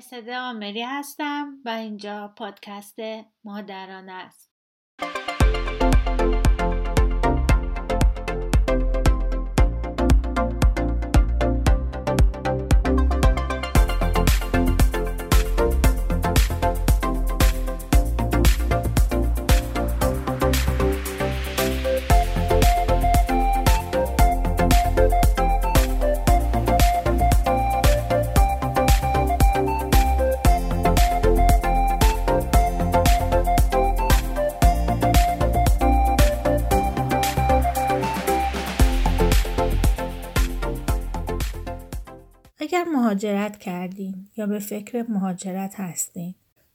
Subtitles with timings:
[0.00, 2.98] مرسده آمری هستم و اینجا پادکست
[3.44, 4.49] مادران است.
[43.20, 46.34] مهاجرت کردین یا به فکر مهاجرت هستین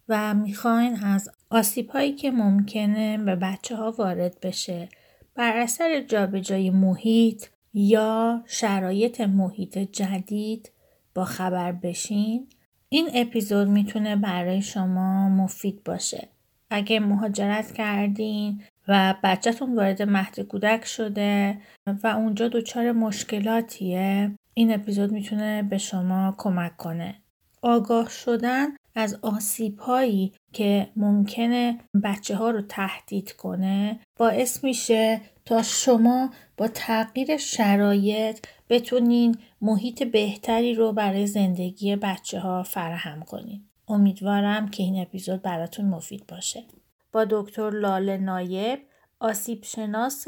[0.10, 4.90] و می‌خواین از آسیب هایی که ممکنه به بچه ها وارد بشه
[5.36, 10.72] بر اثر جابجایی محیط یا شرایط محیط جدید
[11.16, 12.48] با خبر بشین
[12.90, 16.28] این اپیزود می‌تونه برای شما مفید باشه.
[16.70, 21.58] اگه مهاجرت کردین و بچهتون وارد مهد کودک شده
[22.04, 27.16] و اونجا دچار مشکلاتیه این اپیزود می‌تونه به شما کمک کنه.
[27.62, 35.62] آگاه شدن از آسیب هایی که ممکنه بچه ها رو تهدید کنه باعث میشه تا
[35.64, 43.66] شما با تغییر شرایط بتونین محیط بهتری رو برای زندگی بچه ها فراهم کنین.
[43.88, 46.64] امیدوارم که این اپیزود براتون مفید باشه.
[47.12, 48.80] با دکتر لاله نایب
[49.20, 50.28] آسیب شناس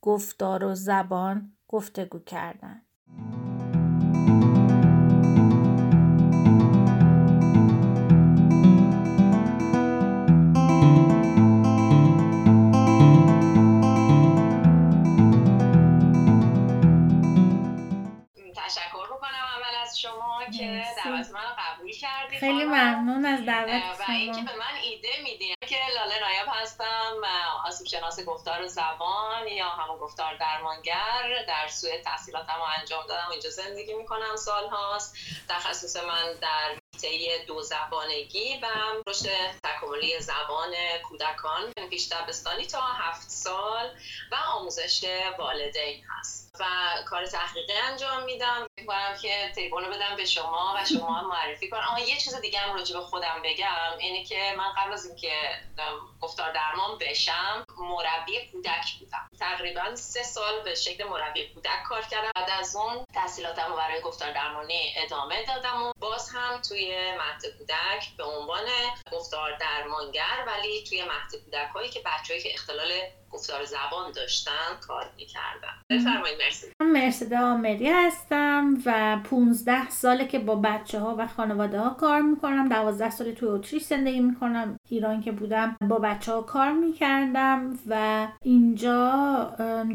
[0.00, 2.82] گفتار و زبان گفتگو کردن.
[22.40, 27.22] خیلی ممنون از دعوت و اینکه به من ایده میدین که لاله نایب هستم
[27.64, 33.30] آسیب شناس گفتار و زبان یا همون گفتار درمانگر در سوی تحصیلاتم انجام دادم.
[33.30, 35.16] اینجا زندگی می‌کنم سال هاست
[35.48, 38.66] تخصص من در طی دو زبانگی و
[39.06, 39.28] رشد
[39.64, 40.74] تکاملی زبان
[41.08, 43.90] کودکان پیش دبستانی تا هفت سال
[44.32, 45.04] و آموزش
[45.38, 46.48] والدین هست.
[46.60, 46.64] و
[47.06, 48.66] کار تحقیقی انجام میدم.
[48.76, 51.86] می‌کنم که تلفن رو بدم به شما و شما معرفی کنم.
[51.88, 53.98] اما یه چیز دیگه هم راجع به خودم بگم.
[53.98, 55.32] اینه که من قبل از اینکه
[56.20, 59.30] گفتار درمان بشم مربی کودک بودم.
[59.40, 62.30] تقریبا سه سال به شکل مربی کودک کار کردم.
[62.34, 68.16] بعد از اون تحصیلاتم برای گفتار درمانی ادامه دادم و باز هم توی مهد کودک
[68.16, 68.66] به عنوان
[69.12, 72.92] گفتار درمانگر ولی توی مهد کودک هایی که بچه‌ای که اختلال
[73.30, 74.52] گفتار زبان داشتن
[74.86, 75.74] کار می‌کردم.
[75.90, 76.66] بفرمایید مرسی.
[76.80, 82.20] من مرسده آمری هستم و 15 ساله که با بچه ها و خانواده ها کار
[82.20, 82.68] می‌کنم.
[82.68, 84.76] 12 سال توی اتریش زندگی می‌کنم.
[84.88, 88.98] ایران که بودم با بچه ها کار می‌کردم و اینجا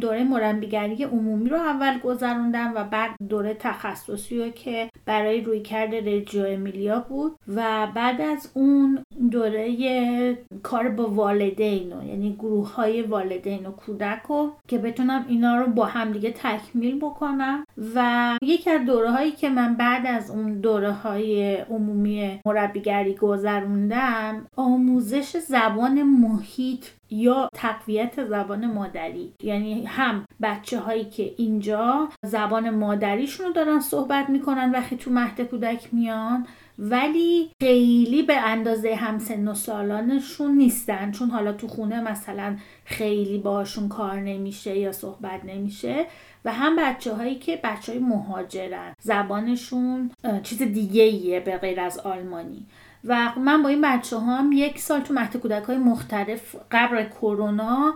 [0.02, 6.18] دوره مربیگری عمومی رو اول گذروندم و بعد دوره تخصصی رو که برای روی کرده
[6.18, 13.23] رجیو امیلیا بود و بعد از اون دوره کار با والدین یعنی گروه های والدین
[13.66, 17.66] و کودک رو که بتونم اینا رو با همدیگه تکمیل بکنم.
[17.96, 24.48] و یکی از دوره هایی که من بعد از اون دوره های عمومی مربیگری گذروندم
[24.56, 29.34] آموزش زبان محیط یا تقویت زبان مادری.
[29.44, 35.42] یعنی هم بچه هایی که اینجا زبان مادریشون رو دارن صحبت می‌کنن وقتی تو مهد
[35.42, 36.48] کودک میان
[36.80, 41.12] ولی خیلی به اندازه همسن و سالانشون نیستن.
[41.12, 46.06] چون حالا تو خونه مثلا خیلی باشون کار نمیشه یا صحبت نمیشه.
[46.46, 48.94] و هم بچه هایی که بچه های مهاجرن.
[49.00, 50.12] زبانشون
[50.44, 52.66] چیز دیگه ایه به غیر از آلمانی.
[53.06, 57.96] و من با این بچه هم یک سال تو مهد کودک های مختلف قبل کرونا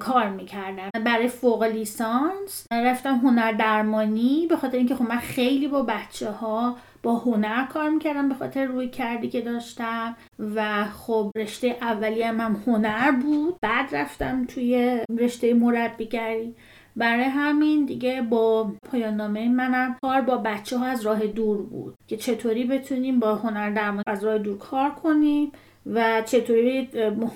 [0.00, 0.90] کار می‌کردم.
[1.04, 6.76] برای فوق لیسانس رفتم هنر درمانی به خاطر اینکه خب من خیلی با بچه ها
[7.02, 10.16] با هنر کار می‌کردم به خاطر روی کردی که داشتم
[10.54, 13.56] و خب رشته اولی هم, هم هنر بود.
[13.60, 16.54] بعد رفتم توی رشته مربیگری.
[16.96, 21.94] برای همین دیگه با پایان نامه منم کار با بچه ها از راه دور بود
[22.06, 25.52] که چطوری بتونیم با هنر درمان از راه دور کار کنیم.
[25.94, 26.88] و چطوری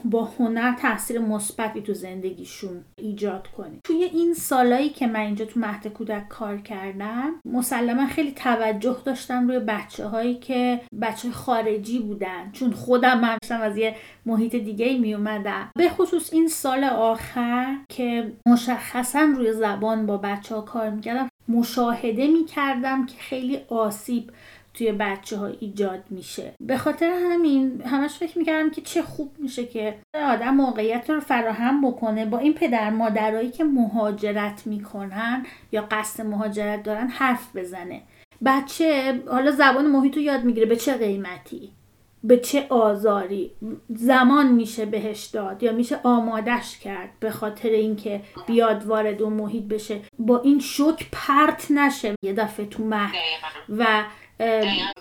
[0.04, 5.60] با هنر تاثیر مثبتی تو زندگیشون ایجاد کنیم توی این سالایی که من اینجا تو
[5.60, 12.50] مهد کودک کار کردم مسلما خیلی توجه داشتم روی بچه هایی که بچه خارجی بودن.
[12.52, 13.96] چون خودم من از یه
[14.26, 20.54] محیط دیگه می اومدم به خصوص این سال آخر که مشخصا روی زبان با بچه
[20.54, 24.30] ها کار می‌کردم مشاهده می‌کردم که خیلی آسیب
[24.74, 26.54] توی بچه ها ایجاد میشه.
[26.60, 31.88] به خاطر همین همش فکر می‌کردم که چه خوب میشه که آدم موقعیت رو فراهم
[31.88, 32.26] بکنه.
[32.26, 38.02] با این پدر مادرایی که مهاجرت می‌کنن یا قصد مهاجرت دارن حرف بزنه.
[38.44, 40.66] بچه حالا زبان محیط رو یاد می‌گیره.
[40.66, 41.72] به چه قیمتی؟
[42.24, 43.50] به چه آزاری؟
[43.88, 49.64] زمان میشه بهش داد یا میشه آمادش کرد به خاطر اینکه بیاد وارد اون محیط
[49.64, 52.14] بشه؟ با این شوک پرت نشه.
[52.22, 53.14] یه دفعه تو مهد
[53.68, 54.04] و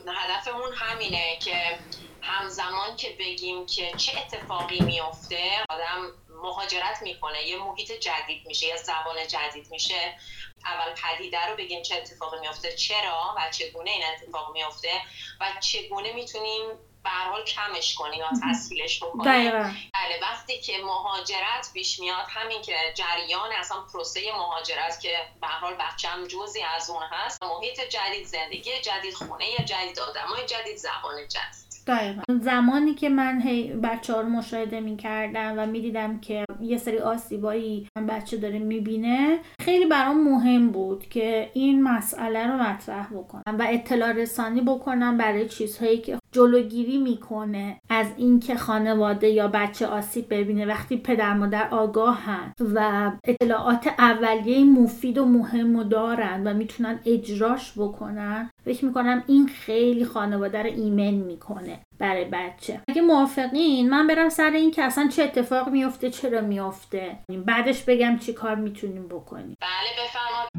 [0.08, 1.80] هدفمون همینه که
[2.22, 7.48] همزمان که بگیم که چه اتفاقی میفته آدم مهاجرت می‌کنه.
[7.48, 10.18] یه محیط جدید میشه یه زبان جدید میشه.
[10.66, 15.02] اول پدیده رو بگیم چه اتفاقی میفته چرا و چگونه این اتفاق میفته
[15.42, 16.62] و چگونه می‌تونیم
[17.04, 22.76] به حال کمش کنیم یا تسهیلش بکنیم بله وقتی که مهاجرت پیش میاد همین که
[22.96, 28.82] جریان اصلا پروسه مهاجرت که به حال بچم جزی از اون هست محیط جدید زندگی
[28.82, 31.71] جدید خونه جدید آدمای جدید زبان جدید.
[31.88, 32.22] دقیقا.
[32.42, 36.78] زمانی که من هی بچه ها رو مشاهده می کردم و می دیدم که یه
[36.78, 43.56] سری آسیبایی بچه داره می‌بینه خیلی برام مهم بود که این مسئله رو مطرح بکنم
[43.60, 50.26] و اطلاع رسانی بکنم برای چیزهایی که جلوگیری می‌کنه از اینکه خانواده یا بچه آسیب
[50.30, 57.00] ببینه وقتی پدر مادر آگاهن و اطلاعات اولیه مفید و مهم و دارن و می‌تونن
[57.06, 58.50] اجراش بکنن.
[58.66, 62.82] فکر می‌کنم این خیلی خانواده رو ایمن می‌کنه برای بچه.
[62.88, 68.18] اگه موافقین من برم سر این که اصلا چه اتفاق میفته چرا میفته بعدش بگم
[68.18, 69.56] چی کار می‌تونیم بکنیم.
[69.62, 70.52] بله بفرمایید.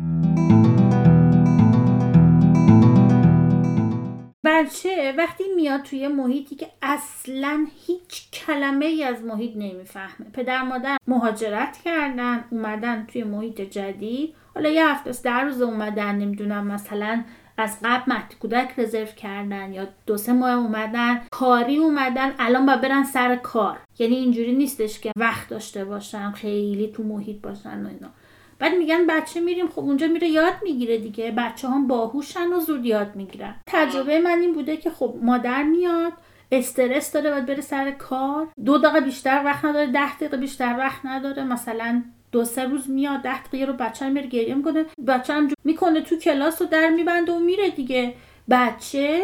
[4.44, 10.30] بچه وقتی میاد توی محیطی که اصلا هیچ کلمه ای از محیط نمی‌فهمه.
[10.32, 14.34] پدر مادر مهاجرت کردن اومدن توی محیط جدید.
[14.54, 17.24] حالا یه هفته در روز اومدن نمی‌دونم مثلا
[17.58, 22.76] از قبل مهد کودک رزرو کردن یا دو سه ماه اومدن کاری اومدن الان با
[22.76, 23.78] برن سر کار.
[23.98, 28.08] یعنی اینجوری نیستش که وقت داشته باشن خیلی تو محیط باشن و اینا.
[28.58, 31.30] بعد میگن بچه میریم خب اونجا میره یاد می‌گیره دیگه.
[31.30, 33.54] بچه هم باهوشن و زود یاد می‌گیرن.
[33.66, 36.12] تجربه من این بوده که خب مادر میاد
[36.52, 38.48] استرس داره باید بره سر کار.
[38.64, 41.44] دو دقیقه بیشتر وقت نداره ده دقیقه بیشتر وقت نداره.
[41.44, 42.02] مثلا
[42.32, 44.84] دو سه روز میاد ده دقیقه رو بچه میره گریه می‌کنه.
[45.06, 48.14] بچه هم می‌کنه تو کلاس رو در میبنده و میره دیگه.
[48.50, 49.22] بچه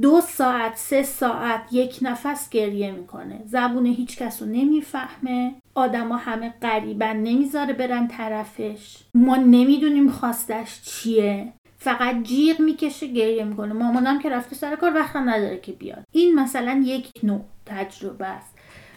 [0.00, 3.40] دو ساعت سه ساعت یک نفس گریه می‌کنه.
[3.46, 5.54] زبون هیچ کس رو نمی‌فهمه.
[5.74, 8.98] آدما همه قریبن نمی‌ذاره برن طرفش.
[9.14, 11.52] ما نمی‌دونیم خواستش چیه.
[11.78, 13.72] فقط جیغ می‌کشه گریه می‌کنه.
[13.72, 16.04] مامانم که رفته سر کار وقت نداره که بیاد.
[16.12, 18.53] این مثلا یک نوع تجربه است.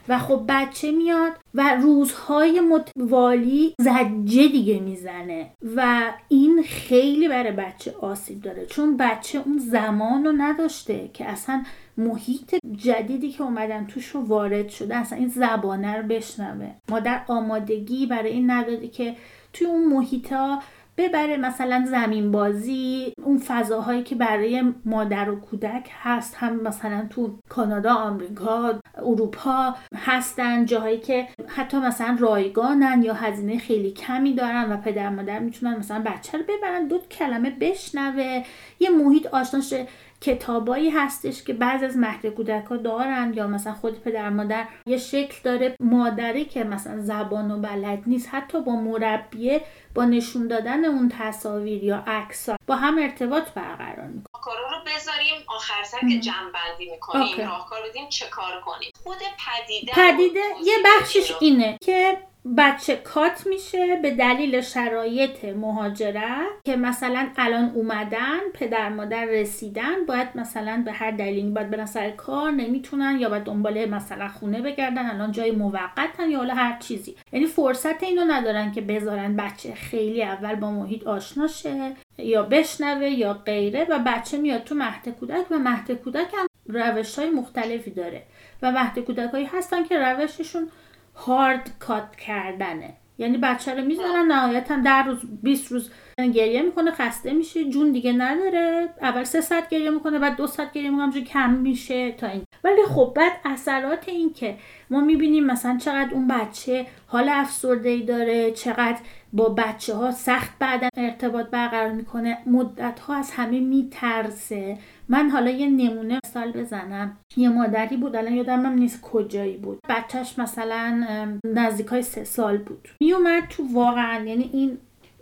[0.09, 7.95] و خب بچه میاد و روزهای متوالی زجه دیگه می‌زنه و این خیلی برای بچه
[8.01, 8.65] آسیب داره.
[8.65, 11.63] چون بچه اون زمان رو نداشته که اصلا
[11.97, 16.71] محیط جدیدی که اومدن توش رو وارد شده اصلا این زبانه رو بشنوه.
[16.89, 19.15] مادر آمادگی برای این نداده که
[19.53, 20.63] توی اون محیط ها
[20.97, 27.39] ببره مثلا زمین بازی اون فضاهایی که برای مادر و کودک هست هم مثلا تو
[27.49, 34.77] کانادا آمریکا اروپا هستن جاهایی که حتی مثلا رایگانن یا هزینه خیلی کمی دارن و
[34.77, 38.43] پدر مادر می‌تونن مثلا بچه رو ببرن دو کلمه بشنوه
[38.79, 39.73] یه محیط آشناش
[40.21, 44.97] کتابایی هستش که بعض از مهد کودک ها دارن یا مثلا خود پدر مادر یه
[44.97, 49.61] شکل داره مادری که مثلا زبان و بلد نیست حتی با مربیه
[49.95, 55.43] با نشون دادن اون تصاویر یا عکس با هم ارتباط برقرار می‌کنه کارا رو بذاریم
[55.47, 58.91] آخر سر که جمع بندی می‌کنیم راهکار بدیم چه کار کنیم.
[59.03, 62.17] خود پدیده پدیده یه بخشش اینه که
[62.57, 70.27] بچه کات میشه به دلیل شرایط مهاجرت که مثلا الان اومدن پدر مادر رسیدن باید
[70.35, 75.05] مثلا به هر دلیلی باید برن سر کار نمی‌تونن یا باید دنبال مثلا خونه بگردن
[75.05, 77.15] الان جای موقتن یا حالا هر چیزی.
[77.31, 83.09] یعنی فرصت اینو ندارن که بذارن بچه خیلی اول با محیط آشنا شه یا بشنوه
[83.09, 87.91] یا غیره و بچه میاد تو مهد کودک و مهد کودک هم روش های مختلفی
[87.91, 88.23] داره
[88.61, 90.69] و مهد کودک هایی هستن که روششون
[91.17, 92.93] هارد کات کردنه.
[93.19, 98.11] یعنی بچه رو می‌ذارن نهایتا در روز 20 روز گریه می‌کنه خسته میشه جون دیگه
[98.11, 98.89] نداره.
[99.01, 102.85] اول سه ساعت گریه می‌کنه بعد دو ساعت گریه می‌کنه کم میشه تا این ولی
[102.85, 104.57] خب بعد اثرات این که
[104.89, 108.97] ما می‌بینیم مثلا چقدر اون بچه حال افسرده ای داره چقدر
[109.33, 114.77] با بچه ها سخت بعدا ارتباط برقرار می‌کنه مدت ها از همه میترسه.
[115.09, 117.17] من حالا یه نمونه مثال بزنم.
[117.37, 119.79] یه مادری بود الان یادم هم نیست کجایی بود.
[119.89, 121.05] بچهش مثلا
[121.45, 122.89] نزدیک های سه سال بود.
[123.01, 124.77] میومد تو واقعا یعنی این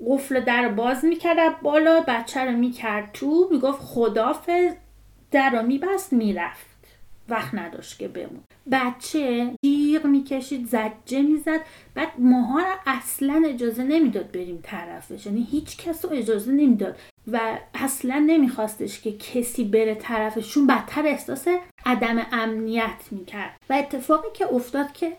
[0.08, 4.74] قفل در باز می‌کرد بالا بچه رو می‌کرد تو می‌گفت خدافز
[5.32, 6.76] در رو میبست می‌رفت.
[7.30, 8.44] وقت نداشت که بمون.
[8.72, 11.60] بچه جیغ می‌کشید زجه می‌زد.
[11.96, 15.26] بعد ماها رو اصلا اجازه نمی‌داد بریم طرفش.
[15.26, 16.98] یعنی هیچ کس رو اجازه نمی‌داد.
[17.32, 17.40] و
[17.74, 20.68] اصلا نمیخواستش که کسی بره طرفشون.
[20.68, 21.48] بدتر احساس
[21.86, 23.58] عدم امنیت می‌کرد.
[23.70, 25.14] و اتفاقی که افتاد که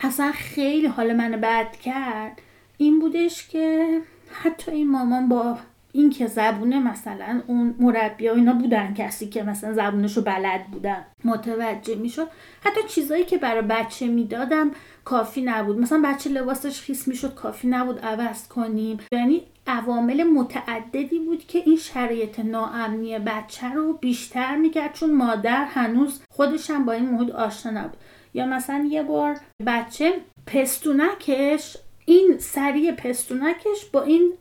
[0.00, 2.42] اصلا خیلی حال منو بد کرد
[2.76, 4.00] این بودش که
[4.32, 5.58] حتی این مامان با
[5.92, 10.66] این که زبونه مثلا اون مربی ها اینا بودن کسی که مثلا زبونش رو بلد
[10.66, 12.28] بودن متوجه می‌شد.
[12.60, 14.70] حتی چیزایی که برای بچه می‌دادم
[15.04, 15.78] کافی نبود.
[15.78, 18.98] مثلا بچه لباسش خیس می‌شد کافی نبود عوض کنیم.
[19.12, 26.20] یعنی عوامل متعددی بود که این شرایط ناامنی بچه رو بیشتر می‌کرد چون مادر هنوز
[26.30, 27.96] خودش هم با این محیط آشنا نبود.
[28.34, 29.36] یا مثلا یه بار
[29.66, 30.12] بچه
[30.46, 34.32] پستونکش این سری پستونکش با این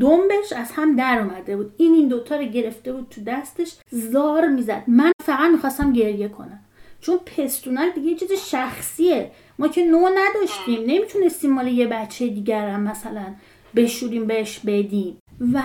[0.00, 1.74] دنبش از هم در اومده بود.
[1.76, 4.82] این این دوتا رو گرفته بود تو دستش زار می‌زد.
[4.86, 6.60] من فقط می‌خواستم گریه کنم.
[7.00, 9.30] چون پستونک دیگه چیز شخصیه.
[9.58, 10.80] ما که نو نداشتیم.
[10.86, 13.24] نمی‌تونستیم مال یه بچه دیگر هم مثلا
[13.76, 15.18] بشوریم بهش بدیم.
[15.52, 15.62] و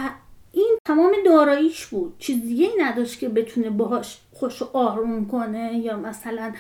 [0.52, 2.14] این تمام داراییش بود.
[2.20, 6.54] چیز دیگه نداشت که بتونه باهاش خوش آروم کنه یا مثلا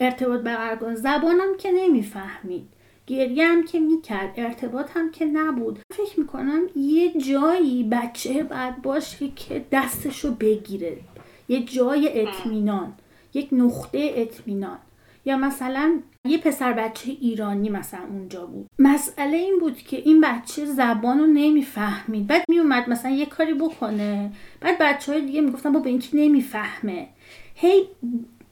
[0.00, 0.94] ارتباط برقرار کنه.
[0.94, 2.68] زبانم که نمی‌فهمید.
[3.06, 4.34] گریه هم که می‌کرد.
[4.36, 5.78] ارتباط هم که نبود.
[5.92, 10.96] فکر می‌کنم یه جایی بچه بعد باشه که دستشو بگیره.
[11.48, 12.92] یه جای اطمینان.
[13.34, 14.78] یک نقطه اطمینان.
[15.24, 18.66] یا مثلا یه پسر بچه ایرانی مثلا اونجا بود.
[18.78, 22.26] مسئله این بود که این بچه زبان رو نمی‌فهمید.
[22.26, 24.32] بعد میومد مثلا یه کاری بکنه.
[24.60, 27.08] بعد بچه های دیگه می‌گفتن با به اینکه نمی‌فهمه.
[27.54, 27.88] هی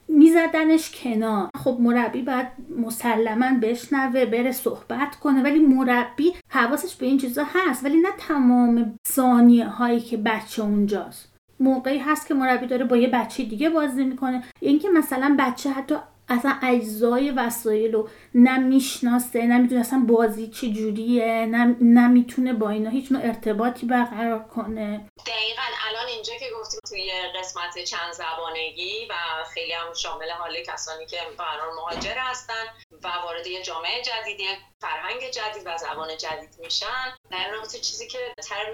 [0.09, 1.49] میزدنش کنار.
[1.57, 2.47] خب مربی باید
[2.79, 7.85] مسلما بشنوه بره صحبت کنه ولی مربی حواسش به این چیزا هست.
[7.85, 11.33] ولی نه تمام ثانیه هایی که بچه اونجاست.
[11.61, 14.43] موقعی هست که مربی داره با یه بچه دیگه بازی می‌کنه.
[14.61, 15.95] اینکه مثلا بچه حتی
[16.29, 21.47] اصلا اجزای وسایل رو نمی‌شناسه نمی‌دونه اصلا بازی چه جوریه
[21.81, 25.07] نمی‌تونه با اینا هیچ نوع ارتباطی برقرار کنه.
[25.27, 29.15] دقیقا الان اینجا که گفتیم توی قسمت چند زبانگی و
[29.55, 32.65] خیلی هم شامل حال کسانی که قرار مهاجر هستن
[33.05, 34.45] و وارد یه جامعه جدیدی
[34.81, 37.17] فرهنگ جدید و زبان جدید میشن.
[37.31, 38.73] در رابطه چیزی که ترم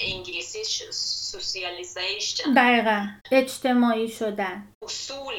[0.00, 3.06] انگلیسی سوسیالیزیشن دقیقا.
[3.32, 4.68] اجتماعی شدن.
[4.82, 5.34] اصول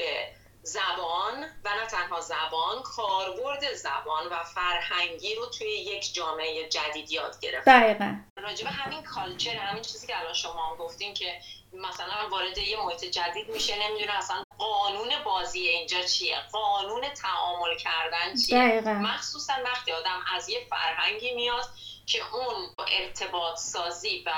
[0.64, 7.40] زبان و نه تنها زبان کاربرد زبان و فرهنگی رو توی یک جامعه جدید یاد
[7.40, 7.70] گرفت.
[7.70, 8.16] دقیقا.
[8.38, 11.40] راجب همین کالچر همین چیزی که الان شما هم گفتین که
[11.74, 18.36] مثلا وارد یه محیط جدید میشه نمی‌دونه اصلا قانون بازی اینجا چیه؟ قانون تعامل کردن
[18.36, 18.92] چیه؟ دقیقا.
[18.94, 21.66] مخصوصا وقتی آدم از یه فرهنگی میاد
[22.06, 24.32] که اون ارتباط سازی و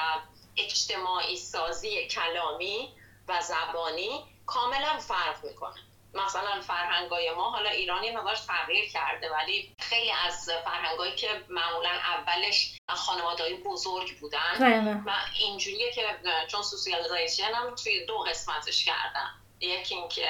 [0.58, 2.94] اجتماعی سازی کلامی
[3.28, 5.76] و زبانی کاملا فرق می‌کنه.
[6.16, 11.90] مثلا فرهنگای ما حالا ایران یه مقدار تغییر کرده ولی خیلی از فرهنگایی که معمولا
[11.90, 16.06] اولش خانوادهای بزرگ بودن و اینجوریه که
[16.48, 19.30] چون سوسیالیزیشن هم توی دو قسمتش کردن.
[19.60, 20.30] یکی اینکه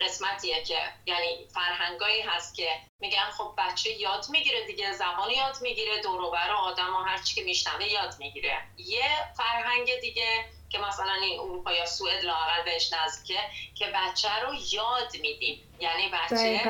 [0.00, 2.70] قسمتیه که یعنی فرهنگایی هست که
[3.00, 7.84] میگن خب بچه یاد می‌گیره دیگه زبان یاد می‌گیره دوروبر آدم و هرچی که میشنوه
[7.84, 8.62] یاد می‌گیره.
[8.76, 13.40] یه فرهنگ دیگه که مثلا این اروپا یا سوئد لاقل بهش نزدیکه
[13.74, 15.64] که بچه رو یاد میدیم.
[15.80, 16.62] یعنی بچه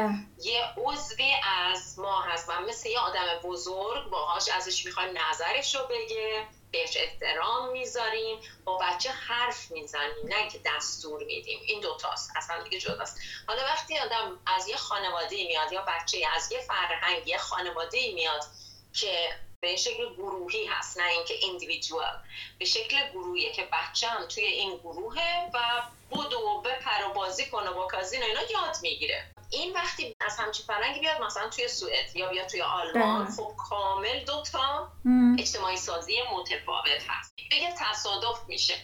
[0.43, 1.33] یه عضوی
[1.73, 6.97] از ما هست و مثل یه آدم بزرگ باهاش ازش می‌خوایم نظرش رو بگه بهش
[6.97, 11.61] احترام می‌ذاریم با بچه حرف می‌زنیم نه که دستور میدیم.
[11.67, 13.21] این دوتاست اصلا دیگه جداست.
[13.47, 18.45] حالا وقتی آدم از یه خانواده میاد یا بچه از یه فرهنگ یه خانواده میاد
[18.93, 19.28] که
[19.60, 22.18] به شکل گروهی هست نه اینکه ایندیویدوال
[22.58, 27.70] به شکل گروهیه که بچه هم توی این گروهه و بودو بپر و بازی کنه
[27.70, 29.24] با کازین اینا یاد می‌گیره.
[29.50, 33.34] این وقتی از همچین فرنگی بیاد مثلا توی سوئد یا بیاد توی آلمان بله.
[33.34, 34.92] خب کامل دوتا
[35.38, 37.32] اجتماعی سازی متفاوت هست.
[37.52, 38.74] بگه تصادف میشه.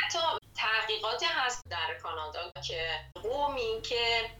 [0.00, 0.18] حتی
[0.56, 4.30] تحقیقاتی هست در کانادا که قومی که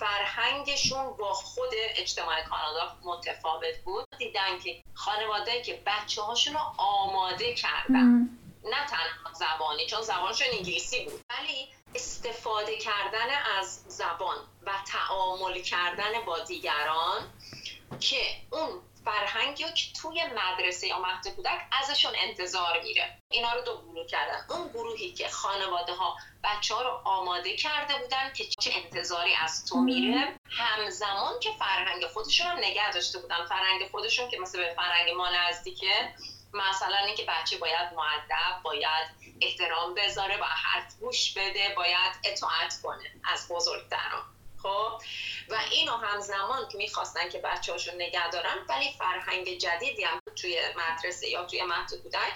[0.00, 4.04] فرهنگشون با خود اجتماع کانادا متفاوت بود.
[4.18, 8.28] دیدن که خانواده که بچه هاشون رو آماده کردن.
[8.64, 13.28] نه تنها زبانی چون زبانشون انگلیسی بود ولی استفاده کردن
[13.58, 14.36] از زبان
[14.66, 17.32] و تعامل کردن با دیگران
[18.00, 23.18] که اون فرهنگی که توی مدرسه یا مهد کودک ازشون انتظار میره.
[23.30, 24.46] اینا رو دو گروه کردن.
[24.50, 29.66] اون گروهی که خانواده ها بچه ها رو آماده کرده بودن که چه انتظاری از
[29.66, 33.46] تو میره همزمان که فرهنگ خودشون رو نگه داشته بودن.
[33.46, 36.14] فرهنگ خودشون که مثل به فرهنگ ما نزدیکه
[36.52, 39.08] مثلا اینکه بچه باید معدب باید
[39.40, 44.37] احترام بذاره و حرف گوش بده باید اطاعت کنه از بزرگتران.
[44.62, 45.02] خب
[45.50, 50.58] و اینو همزمان که می‌خواستن که بچه هاشون نگه دارن ولی فرهنگ جدیدی هم توی
[50.76, 52.32] مدرسه یا توی مهد کودک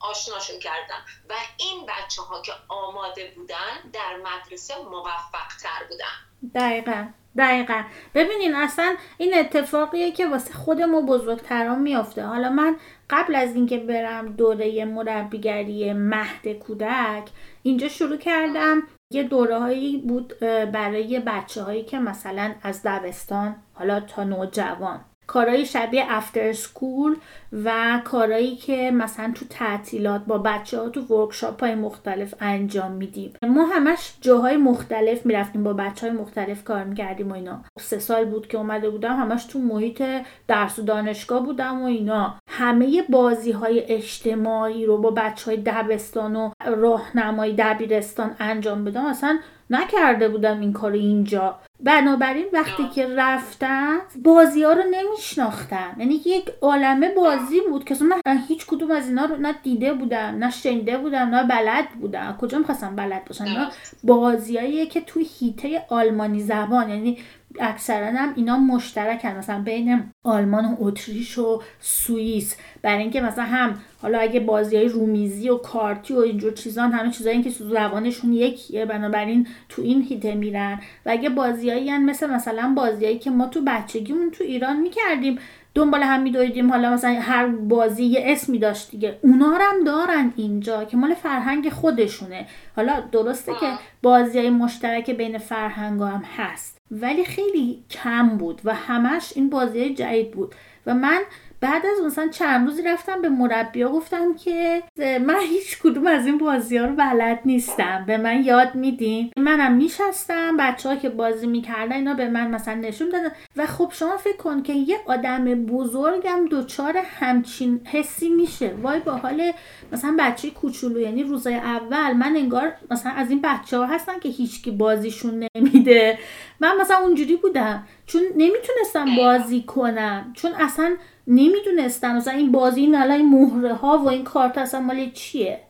[0.00, 1.04] آشناشون کردن.
[1.30, 6.50] و این بچه ها که آماده بودن در مدرسه موفق تر بودن.
[6.54, 7.08] دقیقا
[7.38, 7.82] دقیقا.
[8.14, 12.24] ببینین اصلا این اتفاقیه که واسه خود ما بزرگتران میافته.
[12.24, 12.76] حالا من
[13.10, 17.28] قبل از اینکه برم دوره مربیگری مهد کودک
[17.62, 20.38] اینجا شروع کردم یه دوره هایی بود
[20.72, 25.04] برای بچه هایی که مثلا از دبستان حالا تا نوجوان.
[25.30, 27.16] کارهای شبیه افتر سکول
[27.64, 33.32] و کارهایی که مثلا تو تعطیلات با بچه ها تو ورکشاپ های مختلف انجام میدیم.
[33.42, 37.64] ما همش جاهای مختلف می‌رفتیم با بچه های مختلف کار می‌کردیم و اینا.
[37.78, 40.02] سه سال بود که اومده بودم همش تو محیط
[40.48, 42.34] درس و دانشگاه بودم و اینا.
[42.48, 49.06] همه بازی های اجتماعی رو با بچه های دبستان و راهنمای دبیرستان انجام بدم.
[49.06, 49.38] اصلا
[49.70, 51.58] نکرده بودم این کار اینجا.
[51.80, 55.96] بنابراین وقتی که رفتم بازی ها رو نمیشناختم.
[55.98, 60.36] یعنی یک عالمه بازی بود که من هیچ کدوم از اینا رو نه دیده بودم
[60.38, 62.36] نه شنیده بودم نه بلد بودم.
[62.40, 63.68] کجا می‌خواستم بلد باشم؟ نه
[64.04, 66.90] بازیایی که توی هیته آلمانی زبان.
[66.90, 67.18] یعنی
[67.60, 69.36] اکثرا هم اینا مشترکن.
[69.36, 72.56] مثلا بین آلمان و اتریش و سوئیس.
[72.82, 77.10] برای اینکه مثلا هم حالا اگه بازی های رومیزی و کارتی و اینجور چیزان همه
[77.10, 80.80] چیزایی که زبانشون یکیه بنابراین تو این هیته میرن.
[81.06, 85.38] و اگه بازیایی مثل مثلا بازیایی که ما تو بچگیمون تو ایران می‌کردیم
[85.74, 86.70] دنبال هم میدویدیم.
[86.70, 89.18] حالا مثلا هر بازی یه اسمی داشت دیگه.
[89.22, 92.46] اونا هم دارن اینجا که مال فرهنگ خودشونه.
[92.76, 93.72] حالا درسته که
[94.02, 96.78] بازی های مشترک بین فرهنگ هم هست.
[96.90, 100.54] ولی خیلی کم بود و همش این بازی جدید بود.
[100.86, 101.22] و من
[101.60, 106.38] بعد از مثلا چند روزی رفتم به مربیا گفتم که من هیچ کدوم از این
[106.38, 108.04] بازی ها رو بلد نیستم.
[108.06, 109.30] به من یاد میدین.
[109.36, 110.56] منم میشستم.
[110.56, 113.30] بچه ها که بازی می‌کردن اینا به من مثلا نشون دادن.
[113.56, 118.74] و خب شما فکر کن که یه آدم بزرگم دوچار همچین حسی میشه.
[118.82, 119.52] وای با حال
[119.92, 124.28] مثلا بچه کوچولو یعنی روزای اول من انگار مثلا از این بچه ها هستن که
[124.28, 126.18] هیچکی بازیشون نمیده.
[126.60, 127.86] من مثلا اونجوری بودم.
[128.10, 130.96] چون نمی‌تونستم بازی کنم چون اصلا
[131.26, 135.60] نمی‌دونستم مثلا این بازی این الان مهره ها و این کارت اصلا مال چیه؟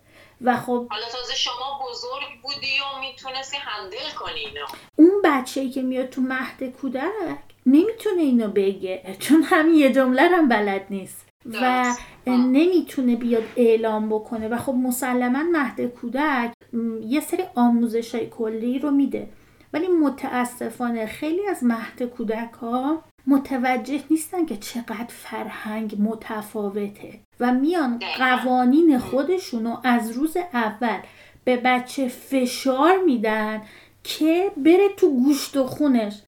[0.41, 4.67] و خب حالا تازه شما بزرگ بودی و می‌تونستی هندل کنی اینو.
[4.97, 7.05] اون بچه که میاد تو مهد کودک
[7.67, 9.17] نمی‌تونه اینو بگه.
[9.19, 11.27] چون همین یه جمله هم بلد نیست.
[11.47, 11.85] و
[12.27, 14.49] نمی‌تونه بیاد اعلام بکنه.
[14.49, 16.53] و خب مسلما مهد کودک
[17.03, 19.29] یه سری آموزش های کلی رو میده.
[19.73, 28.01] ولی متاسفانه خیلی از مهد کودک ها متوجه نیستن که چقدر فرهنگ متفاوته و میان
[28.19, 30.99] قوانین خودشونو از روز اول
[31.45, 33.63] به بچه فشار میدن
[34.05, 36.23] که بره تو گوشت و خونش.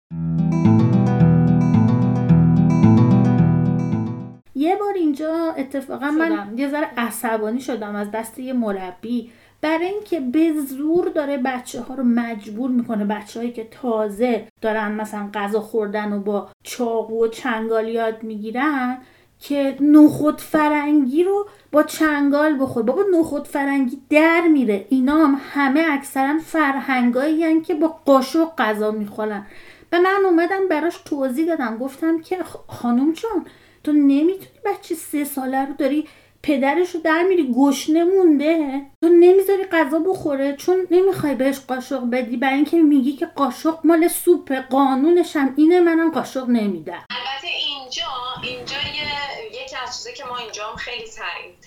[4.55, 10.19] یه بار اینجا اتفاقا من یه ذره عصبانی شدم از دست یه مربی برای اینکه
[10.19, 15.61] به زور داره بچه ها رو مجبور می‌کنه بچه هایی که تازه دارن مثلا غذا
[15.61, 18.97] خوردن و با چاقو و چنگال یاد می‌گیرن
[19.39, 22.83] که نخود فرنگی رو با چنگال بخور.
[22.83, 24.85] بابا نخود فرنگی در میره.
[24.89, 29.45] اینا هم همه اکثرا فرهنگایی که با قاشق غذا می‌خورن.
[29.91, 33.45] و من اومدم براش توضیح دادم گفتم که خانم جان
[33.83, 36.07] تو نمی‌تونی بچه سه ساله رو داری
[36.43, 38.81] پدرش رو در میری گشنه مونده.
[39.01, 42.37] تو نمی‌ذاری غذا بخوره چون نمی‌خوای بهش قاشق بدی.
[42.37, 47.05] برای اینکه میگی که قاشق مال سوپ قانونش هم اینه منم قاشق نمیدم.
[47.09, 48.07] البته اینجا
[48.43, 51.05] اینجا یه یکی از چیزی که ما اینجا هم خیلی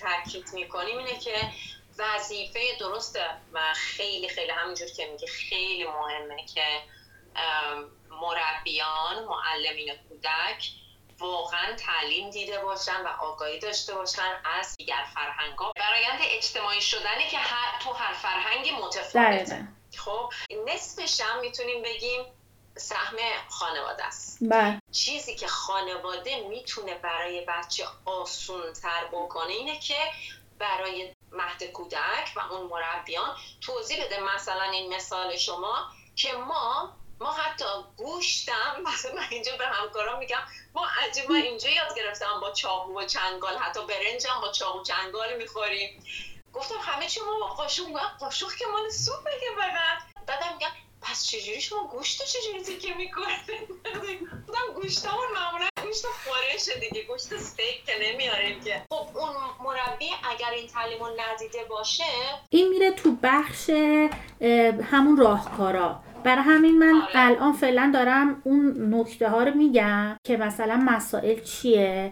[0.01, 1.35] تاکید می‌کنیم اینه که
[1.99, 3.19] وظیفه درسته
[3.53, 6.61] و خیلی خیلی همینجور که میگه خیلی مهمه که
[8.21, 10.69] مربیان معلمین کودک
[11.23, 17.29] واقعا تعلیم دیده باشن و آگاهی داشته باشن از دیگر فرهنگ ها برایند اجتماعی شدنه
[17.31, 19.67] که هر تو هر فرهنگی متفاوته.
[19.97, 20.33] خب
[20.67, 22.25] نصفش هم می‌تونیم بگیم
[22.77, 23.17] سهم
[23.49, 24.37] خانواده است.
[24.41, 24.81] بله.
[24.91, 29.97] چیزی که خانواده می‌تونه برای بچه آسون تر بکنه اینه که
[30.59, 34.19] برای مهد کودک و اون مربیان توضیح بده.
[34.35, 37.65] مثلا این مثال شما که ما ما حتی
[37.97, 40.41] گوشتم مثلا من اینجا به همکاران میگم
[40.73, 45.37] ما عجیب من اینجا یاد گرفتم با چاقو و چنگال حتی برنجم با چاقو چنگال
[45.37, 46.03] می‌خوریم.
[46.53, 47.83] گفتم همه چی ما با قاشق
[48.19, 50.69] قاشق که مال سوپه که فقط بعدم میگم
[51.01, 53.69] پس چجوری شما گوشت چجوری تیکه می‌کنید؟
[54.45, 58.85] بودم گوشتامون معمولا گوشت خورش دیگه گوشت استیک که نمیاریم که.
[58.91, 62.03] خب اون مربی اگر این تعلیم ندیده باشه
[62.49, 63.69] این میره تو بخش
[64.91, 66.03] همون راهکارا.
[66.25, 67.05] برای همین من آره.
[67.13, 72.11] الان فعلا دارم اون نکته ها رو میگم که مثلا مسائل چیه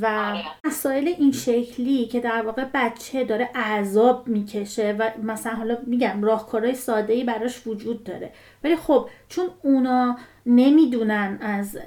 [0.00, 0.44] و آره.
[0.64, 6.74] مسائل این شکلی که در واقع بچه داره عذاب می‌کشه و مثلا حالا میگم راهکارهای
[6.74, 8.32] ساده ای براش وجود داره
[8.64, 11.78] ولی خب چون اونا نمی‌دونن از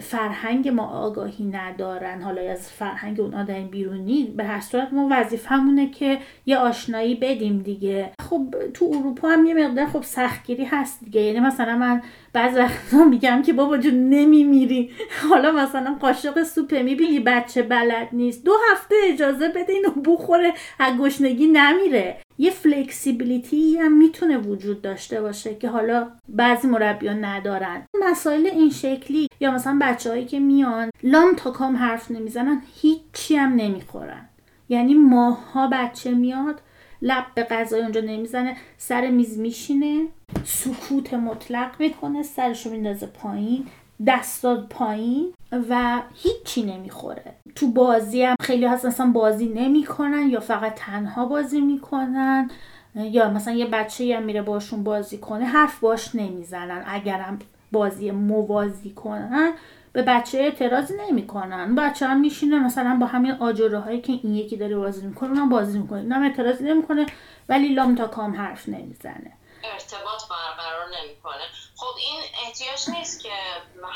[0.00, 5.90] فرهنگ ما آگاهی ندارن حالا از فرهنگ اون آدم بیرونی به هر صورت ما وظیفمونه
[5.90, 8.10] که یه آشنایی بدیم دیگه.
[8.20, 11.20] خب تو اروپا هم یه مقدار خب سختگیری هست دیگه.
[11.20, 14.90] یعنی مثلا من بعض وقتا میگم که بابا جون نمیمیری.
[15.30, 18.44] حالا مثلا قاشق سوپه می‌بینی بچه بلد نیست.
[18.44, 22.20] دو هفته اجازه بده اینو بخوره از گشنگی نمیره.
[22.38, 27.82] یه فلکسیبیلیتی هم می‌تونه وجود داشته باشه که حالا بعضی مربیان ندارن.
[28.10, 33.54] مسائل این شکلی یا مثلا بچههایی که میان لام تا کام حرف نمی‌زنن هیچی هم
[33.54, 34.28] نمی‌خورن.
[34.68, 36.60] یعنی ماها بچه میاد
[37.02, 40.06] لب به غذای اونجا نمی‌زنه سر میز میشینه
[40.44, 43.66] سکوت مطلق می‌کنه سرشو میندازه پایین.
[44.06, 45.34] دستاد پایین
[45.70, 47.34] و هیچی نمی‌خوره.
[47.54, 52.50] تو بازی هم خیلی هست مثلا بازی نمی‌کنن یا فقط تنها بازی می‌کنن
[52.94, 56.84] یا مثلا یه بچه هم میره باشون بازی کنه حرف باش نمی‌زنن.
[56.86, 57.38] اگرم
[57.72, 59.52] بازی موازی کنن
[59.92, 61.74] به بچه اعتراضی نمی‌کنن.
[61.74, 65.48] بچه هم میشینه مثلا با همین آجره هایی که این یکی داره بازی می‌کنه اونم
[65.48, 66.00] بازی می‌کنه.
[66.00, 67.06] اینم اعتراضی نمی‌کنه
[67.48, 69.32] ولی لام تا کام حرف نمی‌زنه.
[69.72, 71.42] ارتباط برقرار نمی‌کنه.
[71.78, 73.32] خب این احتیاج نیست که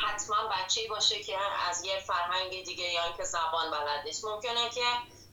[0.07, 1.37] حتما بچه باشه که
[1.68, 4.25] از یه فرهنگ دیگه یا اینکه زبان بلد نیست.
[4.25, 4.85] ممکنه که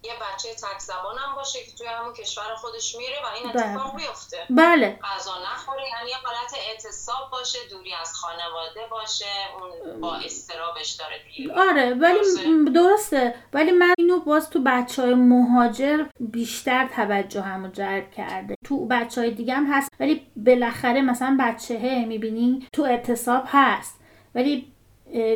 [0.04, 3.66] یه بچه تک زبان هم باشه که توی همون کشور خودش میره و این بله.
[3.66, 4.38] اتفاق بیفته.
[4.50, 5.00] بله.
[5.04, 9.26] غذا نخوره یعنی یه حالت اعتصاب باشه دوری از خانواده باشه
[9.60, 11.54] اون با استرابش داره دیگه.
[11.54, 12.64] آره ولی درسته.
[12.74, 13.36] درسته.
[13.54, 18.56] ولی من اینو باز تو بچه های مهاجر بیشتر توجه همو جلب کرده.
[18.66, 24.00] تو بچه های دیگه هم هست ولی بالاخره مثلا بچه می‌بینی تو اعتصاب هست.
[24.36, 24.74] ولی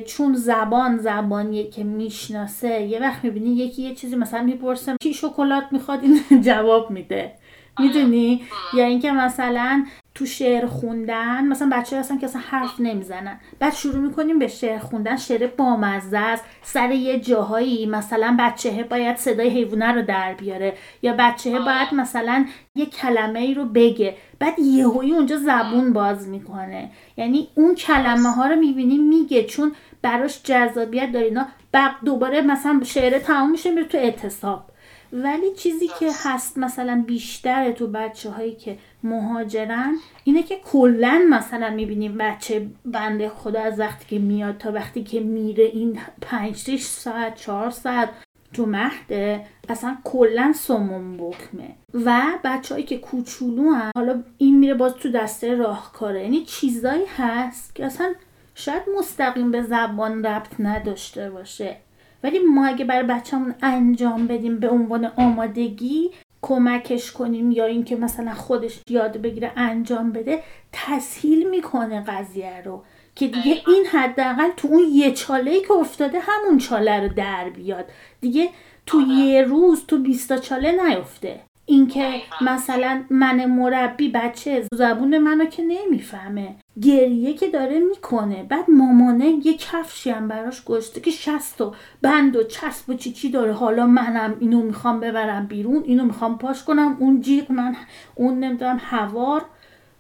[0.07, 2.81] چون زبان زبانیه که می‌شناسه.
[2.81, 7.31] یه وقت می‌بینی یکی یه چیزی مثلا می‌پرسه چی شکلات می‌خواد؟ این جواب میده.
[7.79, 8.41] می‌دونی؟
[8.73, 13.39] یا اینکه مثلا تو شعر خوندن مثلا بچه هستن که اصلا حرف نمی‌زنن.
[13.60, 15.17] بعد شروع می‌کنیم به شعر خوندن.
[15.17, 16.43] شعر بامزه است.
[16.62, 20.73] سر یه جاهایی مثلا بچه باید صدای حیوانه رو در بیاره.
[21.02, 22.45] یا بچه باید مثلا
[22.76, 24.15] یه کلمه ای رو بگه.
[24.39, 26.91] بعد یهویی اونجا زبون باز می‌کنه.
[27.17, 29.71] یعنی اون کلمه ها رو می‌بینی میگه چون
[30.02, 31.47] براش جذابیت داره اینا.
[31.71, 34.69] بعد دوباره مثلا شعر تمام میشه میره تو اعتصاب.
[35.13, 39.95] ولی چیزی که هست مثلا بیشتر تو بچه هایی که مهاجرن.
[40.23, 45.19] اینه که کلا مثلا می‌بینیم بچه بنده خدا از وقتی که میاد تا وقتی که
[45.19, 48.09] میره این پنج ساعت چهار ساعت
[48.53, 51.75] تو مهده اصلا کلا سمون بکمه.
[51.93, 56.23] و بچههایی که کوچولو هم حالا این میره باز تو دسته راهکاره.
[56.23, 58.13] یعنی چیزایی هست که اصلا
[58.55, 61.75] شاید مستقیم به زبان ربط نداشته باشه.
[62.23, 66.11] ولی ما اگه برای بچه‌مون انجام بدیم به عنوان آمادگی
[66.43, 72.84] کمکش کنیم یا اینکه مثلا خودش یاد بگیره انجام بده تسهیل می‌کنه قضیه رو.
[73.15, 77.49] که دیگه این حداقل تو اون یه چاله ای که افتاده همون چاله رو در
[77.49, 77.86] بیاد.
[78.21, 78.49] دیگه
[78.86, 79.08] تو آره.
[79.08, 81.39] یه روز تو بیستا چاله نیفته.
[81.65, 86.56] اینکه مثلا من مربی بچه زبون منو که نمی‌فهمه.
[86.81, 88.43] گریه که داره می‌کنه.
[88.43, 93.12] بعد مامانه یه کفشی هم براش گشته که شست و بند و چسب و چی
[93.12, 93.53] چی داره.
[93.53, 97.75] حالا منم اینو می‌خوام ببرم بیرون اینو می‌خوام پاش کنم اون جیغ من
[98.15, 99.45] اون نمی‌دونم هوار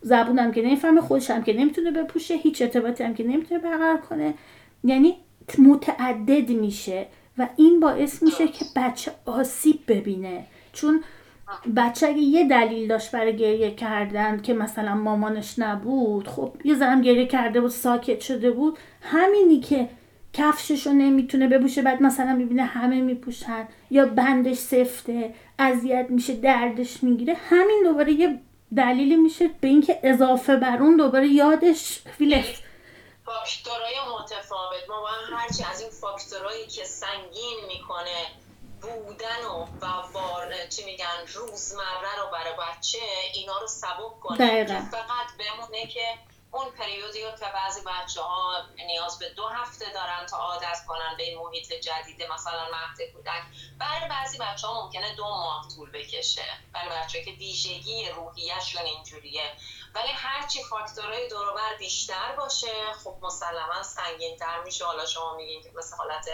[0.01, 4.33] زبونم که نمی‌فهمه خودشم که نمی‌تونه بپوشه هیچ ارتباطی هم که نمی‌تونه برقرار کنه.
[4.83, 5.15] یعنی
[5.57, 7.07] متعدد میشه
[7.37, 10.45] و این باعث میشه که بچه آسیب ببینه.
[10.73, 11.03] چون
[11.75, 16.27] بچه اگه یه دلیل داشت برای گریه کردن که مثلا مامانش نبود.
[16.27, 18.77] خب یه زنم گریه کرده بود ساکت شده بود.
[19.01, 19.89] همینی که
[20.33, 27.03] کفشش رو نمی‌تونه بپوشه بعد مثلا می‌بینه همه میپوشن یا بندش سفته اذیت میشه دردش
[27.03, 27.33] می‌گیره.
[27.49, 28.39] همین دوباره یه
[28.75, 32.61] دلیلی میشه به اینکه اضافه بر اون دوباره یادش فیلف
[33.25, 34.89] فاکتورهای متفاوت.
[34.89, 38.17] ما باید هرچی از این فاکتورهایی که سنگین می‌کنه
[38.89, 39.45] بودن
[39.81, 42.99] و وار چی میگن روزمره رو برای بچه
[43.33, 44.65] اینا رو سبب کنه.
[44.91, 46.17] فقط بمونه که
[46.53, 51.23] اون پریودی که بعضی بچه ها نیاز به دو هفته دارن تا عادت کنن به
[51.23, 53.43] این محیط جدید مثلا مهد کودک.
[53.79, 56.45] برای بعضی بچه ها ممکنه دو ماه طول بکشه.
[56.73, 59.51] برای بچه که ویژگی روحیشون اینجوریه.
[59.95, 64.85] ولی هرچی فاکتورهای دوروبر بیشتر باشه خب مسلما سنگین تر میشه.
[64.85, 66.29] حالا شما میگین که مثل حالت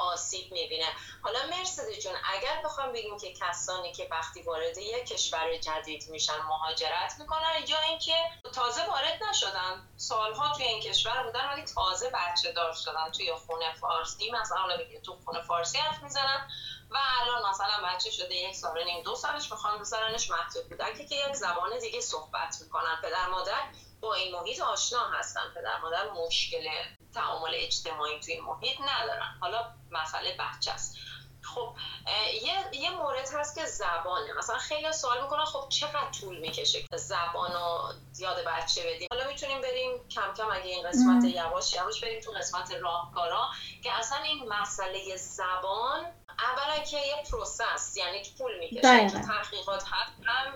[0.00, 0.88] آسیب می‌بینه.
[1.22, 6.38] حالا مرسدی جون اگر بخوام بگیم که کسانی که وقتی وارد یک کشور جدید میشن
[6.38, 8.14] مهاجرت می‌کنن یا اینکه
[8.54, 13.74] تازه وارد نشدن سالها توی این کشور بودن ولی تازه بچه دار شدن توی خونه
[13.74, 16.48] فارسی مثلا بگیم تو خونه فارسی حرف می‌زنن
[16.90, 20.68] و الان مثلا بچه شده یک سال نیم دو سالش می‌خوان بذارنش محدود.
[20.68, 23.62] بودن که یک زبان دیگه صحبت می‌کنن پدر مادر
[24.00, 25.52] با این محیط آشنا هستن.
[25.54, 26.68] پدر مادر مشکل
[27.14, 30.96] تعامل اجتماعی توی محیط ندارن حالا مسئله بچه است.
[31.42, 31.74] خب
[32.42, 34.32] یه،, یه مورد هست که زبانه.
[34.38, 39.60] مثلا خیلی سوال می‌کنن خب چقدر طول می‌کشه زبان رو یاد بچه بدیم؟ حالا می‌تونیم
[39.60, 43.48] بریم کم کم اگه این قسمت یواش یواش بریم تو قسمت راهکارا
[43.84, 49.84] که اصلا این مسئله زبان اولا که یه پروسس یعنی طول می‌کشه که تحقیقات
[50.24, 50.52] هم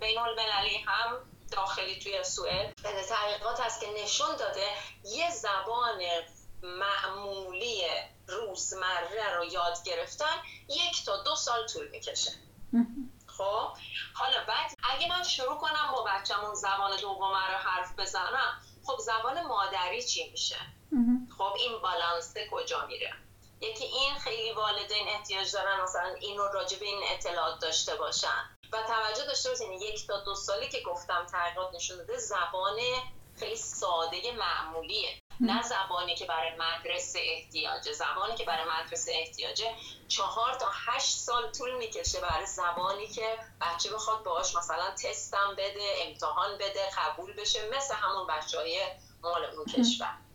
[0.00, 1.18] بین المللی هم
[1.50, 2.74] داخلی توی سوئد.
[3.08, 4.66] تحقیقات هست که نشون داده
[5.04, 6.00] یه زبان
[6.62, 7.82] معمولی
[8.26, 12.30] روزمره رو یاد گرفتن یک تا دو سال طول می‌کشه.
[13.26, 13.68] خب؟
[14.14, 19.46] حالا بعد اگه من شروع کنم با بچه‌مون زبان دومه رو حرف بزنم خب زبان
[19.46, 20.56] مادری چی میشه؟
[21.38, 23.12] خب این بالانسه کجا میره؟
[23.60, 28.57] یکی این خیلی والدین احتیاج دارن مثلا این رو راجع به این اطلاعات داشته باشن.
[28.72, 32.76] و توجه داشته باشین یک تا دو سالی که گفتم تحقیقات نشون داده زبان
[33.38, 35.18] خیلی ساده معمولیه.
[35.40, 37.92] نه زبانی که برای مدرسه احتیاجه.
[37.92, 39.74] زبانی که برای مدرسه احتیاجه
[40.08, 45.94] چهار تا هشت سال طول می‌کشه برای زبانی که بچه بخواد باش مثلا تستم بده
[46.06, 48.80] امتحان بده قبول بشه مثل همون بچه های
[49.22, 50.27] مال اون کشور.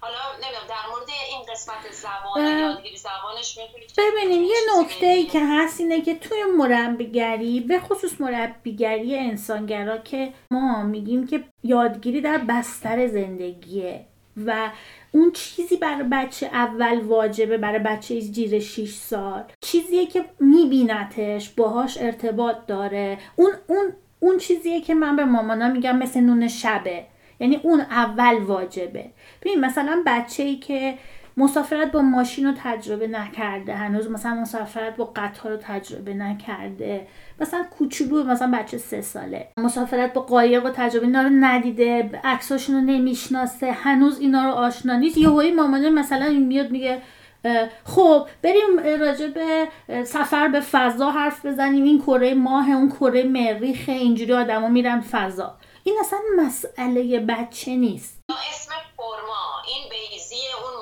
[0.00, 3.58] حالا نمی‌دونم در مورد این قسمت زبان یادگیری زبانش
[3.98, 10.32] ببینیم یه نکته ای که هست اینه که توی مربیگری به خصوص مربیگری انسانگرا که
[10.50, 14.06] ما میگیم که یادگیری در بستر زندگیه
[14.46, 14.70] و
[15.12, 19.44] اون چیزی برای بچه اول واجبه برای بچه زیر 6 سال.
[19.60, 23.18] چیزیه که میبینتش باهاش ارتباط داره.
[23.36, 27.04] اون اون اون چیزیه که من به مامانا میگم مثل نون شبه.
[27.40, 29.04] یعنی اون اول واجبه.
[29.42, 30.98] ببین مثلا بچه ای که
[31.38, 37.06] مسافرت با ماشین رو تجربه نکرده هنوز مثلا مسافرت با قطار رو تجربه نکرده
[37.40, 42.76] مثلا کوچولو مثلا بچه سه ساله مسافرت با قایق رو تجربه اینا رو ندیده عکساشون
[42.76, 45.18] رو نمی‌شناسه هنوز اینا رو آشنا نیست.
[45.18, 47.02] یهویی مامانه مثلا میاد میگه
[47.84, 49.68] خب بریم راجع به
[50.04, 55.54] سفر به فضا حرف بزنیم این کره ماه اون کره مریخ اینجوری آدما میرن فضا.
[55.86, 58.20] این اصلا مسئله بچه نیست.
[58.28, 60.76] اسم فرما این بیزی اون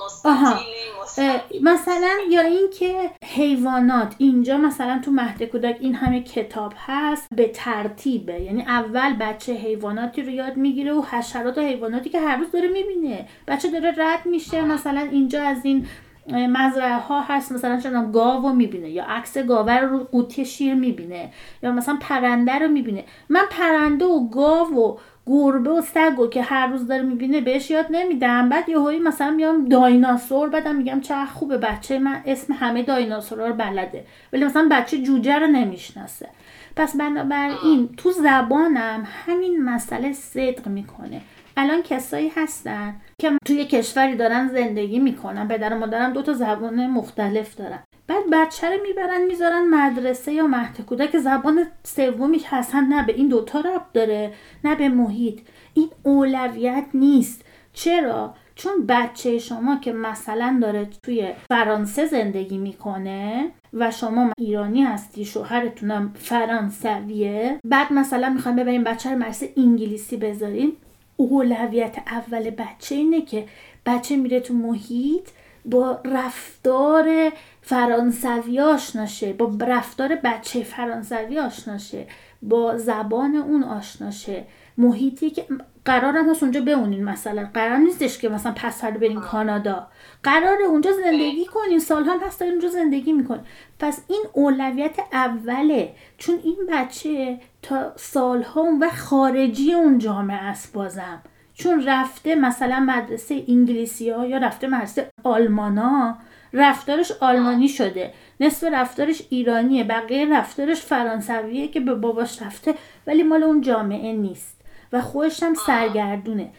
[1.63, 4.15] مثلا یا اینکه حیوانات.
[4.19, 8.41] اینجا مثلا تو مهد کودک این همه کتاب هست به ترتیبه.
[8.41, 12.69] یعنی اول بچه حیواناتی رو یاد می‌گیره و حشرات و حیواناتی که هر روز داره
[12.69, 13.29] می‌بینه.
[13.49, 14.61] بچه داره رد میشه.
[14.61, 15.89] مثلا اینجا از این
[16.33, 21.31] مزرعه ها هست مثلا چون گاو رو می‌بینه یا عکس گاوه رو قوطی شیر می‌بینه
[21.63, 23.05] یا مثلا پرنده رو می‌بینه.
[23.29, 27.71] من پرنده و گاو و گربه و سگ و که هر روز داره می‌بینه بهش
[27.71, 28.49] یاد نمیدم.
[28.49, 33.55] بعد یهویی مثلا میام دایناسور بعدم میگم چه خوبه بچه من اسم همه دایناسورها رو
[33.55, 36.29] بلده ولی مثلا بچه جوجه رو نمی‌شناسه.
[36.77, 41.21] پس بنابراین تو زبانم همین مسئله صدق می‌کنه.
[41.57, 46.87] الان کسایی هستن که توی کشوری دارن زندگی می‌کنن پدر و مادرم دو تا زبان
[46.87, 47.83] مختلف دارن.
[48.07, 53.29] بعد بچه رو می‌برن می‌ذارن مدرسه یا مهد کودک زبان سومیش هستن نه به این
[53.29, 54.33] دوتا رب داره
[54.65, 55.41] نه به محیط.
[55.75, 57.45] این اولویت نیست.
[57.73, 65.25] چرا؟ چون بچه شما که مثلا داره توی فرانسه زندگی می‌کنه و شما ایرانی هستی
[65.25, 70.73] شوهرتونم فرانسویه بعد مثلا می‌خوایم ببریم بچه رو مدرسه انگلیسی بذارین
[71.17, 73.47] اولویت اول بچه اینه که
[73.87, 75.29] بچه میره تو محیط
[75.65, 82.07] با رفتار فرانسوی آشناشه با رفتار بچه فرانسوی آشناشه
[82.43, 84.45] با زبان اون آشناشه
[84.79, 85.47] محیطی که
[85.85, 87.51] قرارم هست اونجا بمونین مثلا.
[87.55, 89.87] قرار نیستش که مثلا پس فردا برین کانادا.
[90.25, 93.45] قرار اونجا زندگی کنین سال هم هست اونجا زندگی میکن
[93.79, 95.95] پس این اولویت اوله.
[96.19, 101.23] چون این بچه تا سالها و خارجی اون جامعه است بازم.
[101.55, 106.19] چون رفته مثلا مدرسه انگلیسی ها یا رفته مدرسه آلمانا
[106.53, 108.13] رفتارش آلمانی شده.
[108.41, 112.75] نصف رفتارش ایرانیه بقیه رفتارش فرانسویه که به باباش رفته
[113.07, 114.61] ولی مال اون جامعه نیست.
[114.93, 116.51] و خودش هم سرگردونه.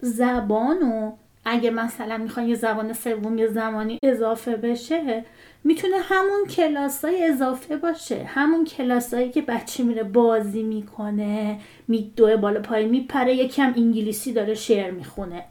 [0.00, 1.12] زبانو
[1.44, 5.24] اگه مثلا می‌خوان یه زبان سوم یه زمانی اضافه بشه
[5.64, 8.24] می‌تونه همون کلاسای اضافه باشه.
[8.24, 14.90] همون کلاسایی که بچه میره بازی می‌کنه میدوه بالا پای میپره یکم انگلیسی داره شعر
[14.90, 15.44] می‌خونه.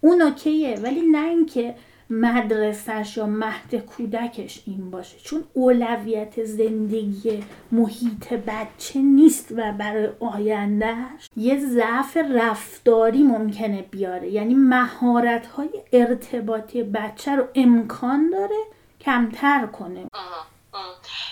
[0.00, 1.74] اون اوکیه ولی نه اینکه
[2.10, 5.18] مدرسهش یا مهد کودکش این باشه.
[5.18, 14.30] چون اولویت زندگی محیط بچه نیست و برای آیندهش یه ضعف رفتاری ممکنه بیاره.
[14.30, 18.58] یعنی مهارت های ارتباطی بچه رو امکان داره
[19.00, 20.06] کمتر کنه.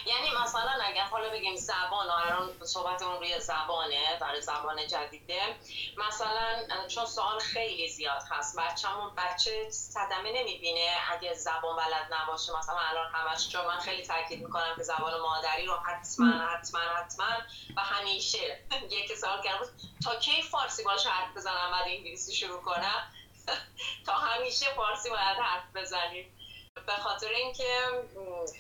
[0.07, 5.57] یعنی مثلا اگر حالا بگیم زبان الان صحبتمون روی زبانه برای زبان جدیده.
[5.97, 12.53] مثلا چون سوال خیلی زیاد هست بچه‌مون بچه صدمه نمی‌بینه اگه زبان بلد نباشه.
[12.59, 17.27] مثلا الان همش چون من خیلی تاکید می‌کنم که زبان مادری رو حتما حتما حتما
[17.77, 18.59] و همیشه
[18.99, 19.67] یک سال کردم
[20.05, 23.03] تا کی فارسی باش حرف بزنم بعد انگلیسی شروع کنم؟
[24.07, 26.38] تا همیشه فارسی باید حرف بزنیم.
[26.87, 27.65] به خاطر اینکه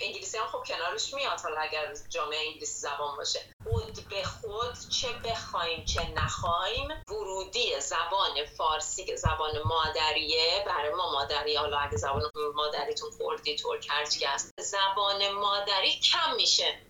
[0.00, 3.40] انگلیسی هم خب کنارش میاد حالا اگر جامعه انگلیسی زبان باشه.
[3.62, 11.12] خود به خود چه بخوایم چه نخوایم ورودی زبان فارسی که زبان مادریه برای ما
[11.12, 12.22] مادری حالا اگه زبان
[12.54, 16.87] مادریتون خوردی ترک هرچی است زبان مادری کم میشه.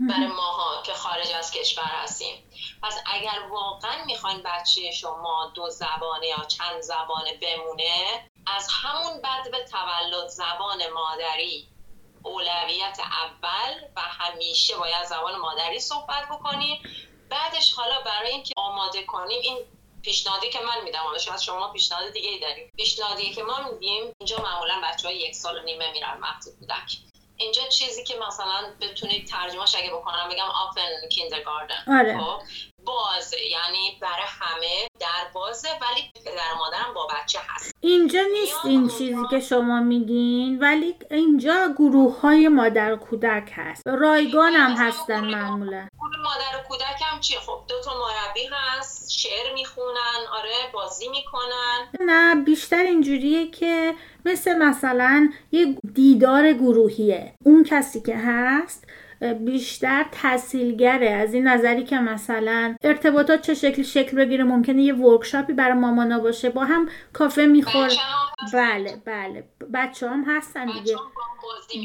[0.00, 2.50] برای ماها که خارج از کشور هستیم.
[2.82, 9.50] پس اگر واقعا می‌خواین بچه شما دو زبانه یا چند زبانه بمونه از همون بعد
[9.50, 11.68] به تولد زبان مادری
[12.22, 16.82] اولویت اول و همیشه باید زبان مادری صحبت بکنیم
[17.30, 19.58] بعدش حالا برای اینکه آماده کنیم این
[20.02, 20.98] پیشنهادی که من میدم.
[20.98, 25.16] حالا شاید شما پیشنهاد دیگه ای داریم پیشنهادی که ما میدیم اینجا معمولا بچه های
[25.16, 26.96] یک سال و نیمه میرن وقت کودک.
[27.38, 31.84] اینجا چیزی که مثلا بتونید ترجمهش اگه بکنم بگم آفن کیندرگاردن.
[31.86, 32.18] آره.
[32.18, 32.38] خب؟
[32.84, 37.74] بازه یعنی برای همه در بازه ولی پدر مادرم با بچه هست.
[37.80, 43.82] اینجا نیست این چیزی که شما میگین ولی اینجا گروه های مادر و کودک هست.
[43.86, 45.88] رایگان هم هستن معمولا.
[46.24, 51.88] مادر و کودک هم چیه خب دو تا مربی هست شعر می‌خونن آره بازی می‌کنن.
[52.00, 53.94] نه بیشتر اینجوریه که
[54.28, 57.32] مثل مثلا یه دیدار گروهیه.
[57.44, 58.84] اون کسی که هست
[59.40, 61.10] بیشتر تحصیلگره.
[61.10, 66.18] از این نظری که مثلا ارتباطات چه شکل شکل بگیره ممکنه یه ورکشاپی برای مامانا
[66.18, 66.50] باشه.
[66.50, 67.88] با هم کافه میخور
[68.52, 69.44] بله بله.
[69.74, 70.96] بچه هم هستن دیگه.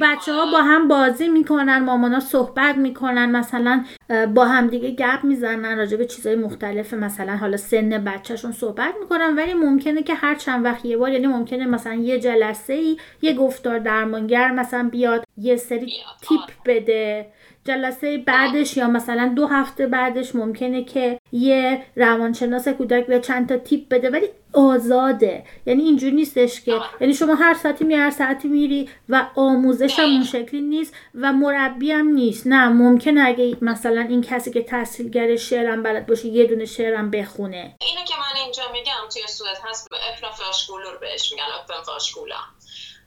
[0.01, 3.31] بچه ها با هم بازی می‌کنن مامانا صحبت می‌کنن.
[3.31, 3.85] مثلا
[4.33, 9.35] با هم دیگه گپ می‌زنن راجع به چیزهای مختلف مثلا حالا سن بچهشون صحبت می‌کنن
[9.35, 13.33] ولی ممکنه که هر چند وقت یه بار یعنی ممکنه مثلا یه جلسه ای یه
[13.33, 17.27] گفتار درمانگر مثلا بیاد یه سری تیپ بده.
[17.65, 23.57] جلسه بعدش یا مثلا دو هفته بعدش ممکنه که یه روانشناس کودک به چند تا
[23.57, 25.45] تیپ بده ولی آزاده.
[25.65, 26.81] یعنی اینجوری نیستش که.
[27.01, 31.33] یعنی شما هر ساعتی می هر ساعتی میری و آموزش هم اون شکلی نیست و
[31.33, 32.47] مربی هم نیست.
[32.47, 37.75] نه ممکنه اگه مثلا این کسی که تحصیلگر شعرم بلد باشه یه دونه شعرم بخونه.
[37.81, 42.35] اینو که من اینجا میگم توی سوئد هست اپنا فاشکولور بهش میگن اپن فاشکولا.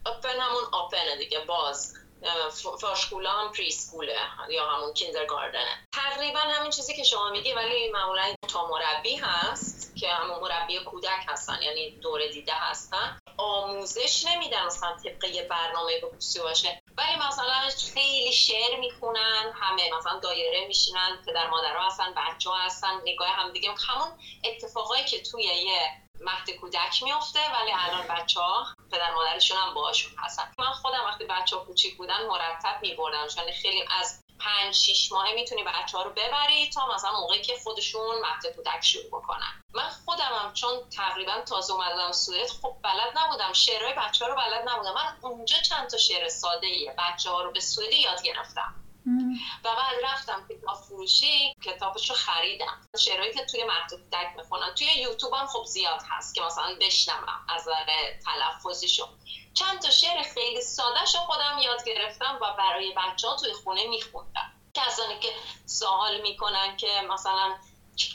[0.05, 2.06] اپن همون آپنه دیگه باز.
[2.23, 4.17] هم پریسکوله
[4.49, 5.87] یا همون کیندرگاردنه.
[5.93, 11.25] تقریبا همین چیزی که شما میگی ولی معمولا تا مربی هست که همون مربی کودک
[11.27, 13.19] هستن یعنی دوره دیده هستن.
[13.37, 16.81] آموزش نمیدن مثلا طبق یه برنامه بخصوصی باشه.
[16.97, 23.27] ولی مثلا خیلی شعر می‌خونن همه مثلا دایره میشینن پدر مادرها هستن بچه هستن نگاه
[23.27, 24.11] هم دیگه همون
[24.43, 30.11] اتفاقایی که توی یه مهد کودک میفته ولی الان بچه ها پدر مادرشون هم باشون
[30.17, 30.51] هستن.
[30.59, 35.33] من خودم وقتی بچه ها کوچیک بودن مرتب میبردم چون خیلی از پنج شیش ماه
[35.33, 39.63] می‌تونی بچه ها رو ببری تا مثلا موقعی که خودشون مهد کودک شروع بکنن.
[39.73, 43.53] من هم چون تقریبا تازه اومدم سوئد خب بلد نبودم.
[43.53, 44.93] شعرهای بچه ها رو بلد نبودم.
[44.93, 48.86] من اونجا چند تا شعر ساده بچه ها رو به سوئدی یاد گرفتم.
[49.63, 52.87] و بعد رفتم کتاب فروشی کتابشو خریدم.
[52.99, 57.45] شعرهایی که توی مکتوب دک می‌خونن توی یوتیوب هم خب زیاد هست که مثلا بشنوم
[57.49, 57.67] از
[58.25, 59.07] تلفظیشو.
[59.53, 64.51] چند تا شعر خیلی سادهشو خودم یاد گرفتم و برای بچه ها توی خونه میخوندم.
[64.73, 65.29] کسانی که
[65.65, 67.55] سوال می‌کنن که مثلا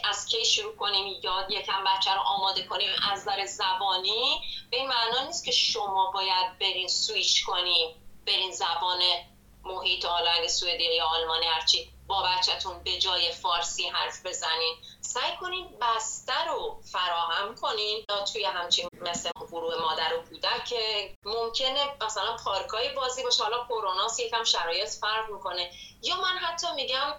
[0.05, 4.89] از کی شروع کنیم یاد یکم بچه رو آماده کنیم از نظر زبانی به این
[4.89, 7.95] معنا نیست که شما باید برین سویش کنیم
[8.27, 9.01] برین زبان
[9.65, 11.93] محیط حالا اگه سوئدی یا آلمانی هرچی.
[12.07, 14.77] با بچهتون به جای فارسی حرف بزنین.
[15.01, 18.05] سعی کنین بسته رو فراهم کنین.
[18.11, 20.75] یا توی همچین مثل گروه مادر و کودک
[21.25, 23.45] ممکنه مثلا پارکای بازی باشه.
[23.45, 25.71] حالا کرونا یکم شرایط فرق می‌کنه.
[26.03, 27.15] یا من حتی میگم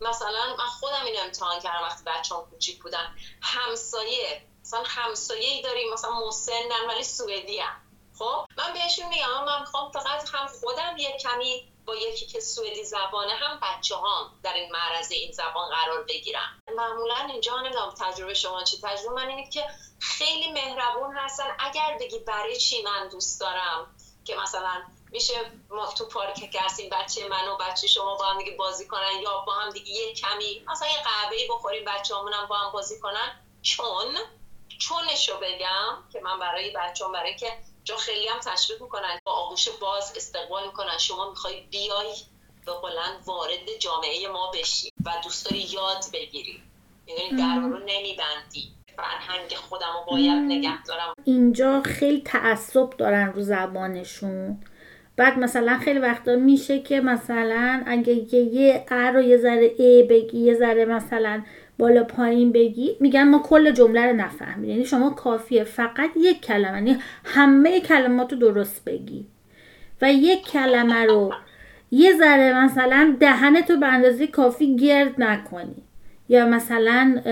[0.00, 3.16] مثلا من خودم این امتحان کردم وقتی بچه هم کوچیک بودن.
[3.42, 4.42] همسایه.
[4.64, 5.92] مثلا همسایه ای داریم.
[5.92, 7.82] مثلا مسنن ولی سوئدی هم.
[8.18, 12.84] خب؟ من بهشون میگم من می‌خوام فقط هم خودم یک کمی با یکی که سوئدی
[12.84, 18.34] زبانه هم بچه هم در این معرض این زبان قرار بگیرم معمولا اینجا نمی‌دونم تجربه
[18.34, 19.64] شما چی؟ تجربه من اینه که
[20.00, 21.56] خیلی مهربون هستن.
[21.58, 25.34] اگر بگی برای چی من دوست دارم؟ که مثلا میشه
[25.70, 29.38] ما تو پارک هستیم بچه من و بچه شما با هم دیگه بازی کنن یا
[29.46, 33.44] با هم دیگه یه کمی مثلا یه قهوه بخوریم بچه هم با هم بازی کنن.
[33.62, 34.16] چون؟
[34.78, 37.52] چونشو بگم که من برای بچه هم برای که
[37.88, 40.98] جا خیلی هم تشویق می‌کنن با آغوش باز استقبال می‌کنن.
[40.98, 42.14] شما می‌خوای بیای
[42.66, 46.62] به قلن وارد جامعه ما بشی و دوست داری یاد بگیری.
[47.06, 48.72] یعنی در رو نمیبندی.
[48.96, 51.14] فرهنگ خودم رو باید نگه دارم.
[51.24, 54.64] اینجا خیلی تعصب دارن رو زبانشون.
[55.16, 60.38] بعد مثلا خیلی وقتا میشه که مثلا اگه یه ا رو یه ذره ا بگی
[60.38, 61.44] یه ذره مثلا
[61.78, 62.96] بالا پایین بگی.
[63.00, 68.32] میگن ما کل جمله رو نفهمید یعنی شما کافیه فقط یک کلمه یعنی همه کلمات
[68.32, 69.26] رو درست بگی.
[70.02, 71.32] و یک کلمه رو
[71.90, 75.82] یه ذره مثلا دهنتو به اندازه کافی گرد نکنی.
[76.30, 77.22] یا مثلا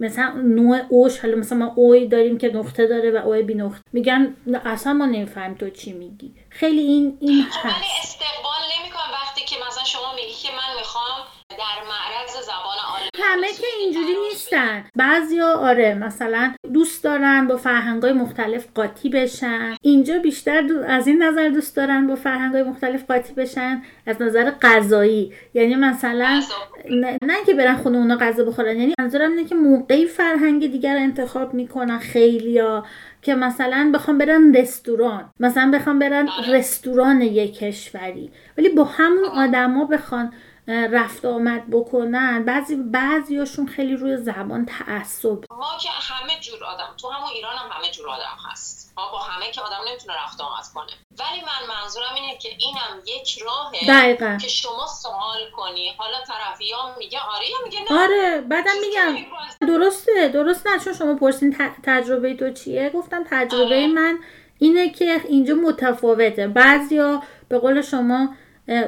[0.00, 3.80] مثلا نوع اوش حالا مثلا ما اوی داریم که نقطه داره و اوی بی نقطه.
[3.92, 6.32] میگن اصلا ما نمی‌فهمیم تو چی میگی.
[6.50, 7.84] خیلی این این هست.
[8.02, 9.10] استقبال نمی‌کنم.
[9.12, 11.20] وقتی که مثلا شما میگی که من می‌خوام
[11.50, 12.80] در معرض زبان
[13.24, 14.84] همه که اینجوری نیستن.
[14.96, 19.76] بعضیا آره مثلا دوست دارن با فرهنگای مختلف قاطی بشن.
[19.82, 25.32] اینجا بیشتر از این نظر دوست دارن با فرهنگای مختلف قاطی بشن از نظر غذایی.
[25.54, 26.42] یعنی مثلا
[26.90, 28.76] نه, نه که برن خونه اونا غذا بخورن.
[28.76, 32.84] یعنی منظورم اینه که موقعی فرهنگ دیگر رو انتخاب می‌کنن خیلیا
[33.22, 35.30] که مثلا بخوام برن رستوران.
[35.40, 36.58] مثلا بخوام برن آره.
[36.58, 38.30] رستوران یک کشوری.
[38.58, 40.32] ولی با همون آدما بخوان
[40.70, 42.44] رفت آمد بکنن.
[42.44, 45.44] بعضی بعضیاشون خیلی روی زبان تعصب.
[45.50, 48.92] ما که همه جور آدم تو همون ایران هم همه جور آدم هست.
[48.96, 50.92] ما با همه که آدم نمی‌تونه رفت آمد کنه.
[51.18, 54.38] ولی من منظورم اینه که اینم یک راهه دقیقا.
[54.40, 55.94] که شما سوال کنی.
[55.98, 58.02] حالا طرفی یا میگه آره یا میگه نه.
[58.02, 59.26] آره بعدم میگم.
[59.60, 63.86] درسته درست نه چون شما پرسین تجربه تو چیه؟ گفتم تجربه آره.
[63.86, 64.18] من
[64.58, 66.48] اینه که اینجا متفاوته.
[66.48, 68.34] بعضیا به قول شما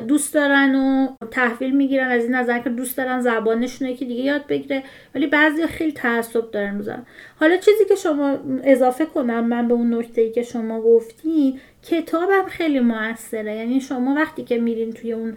[0.09, 4.47] دوست دارن و تحویل می‌گیرن از این نظر که دوست دارن زبانشون که دیگه یاد
[4.47, 4.83] بگیره.
[5.15, 7.07] ولی بعضی خیلی تعصب دارن روزن
[7.37, 12.45] حالا چیزی که شما اضافه کنم من به اون نکته ای که شما گفتین کتابم
[12.49, 13.57] خیلی موثره.
[13.57, 15.37] یعنی شما وقتی که میرین توی اون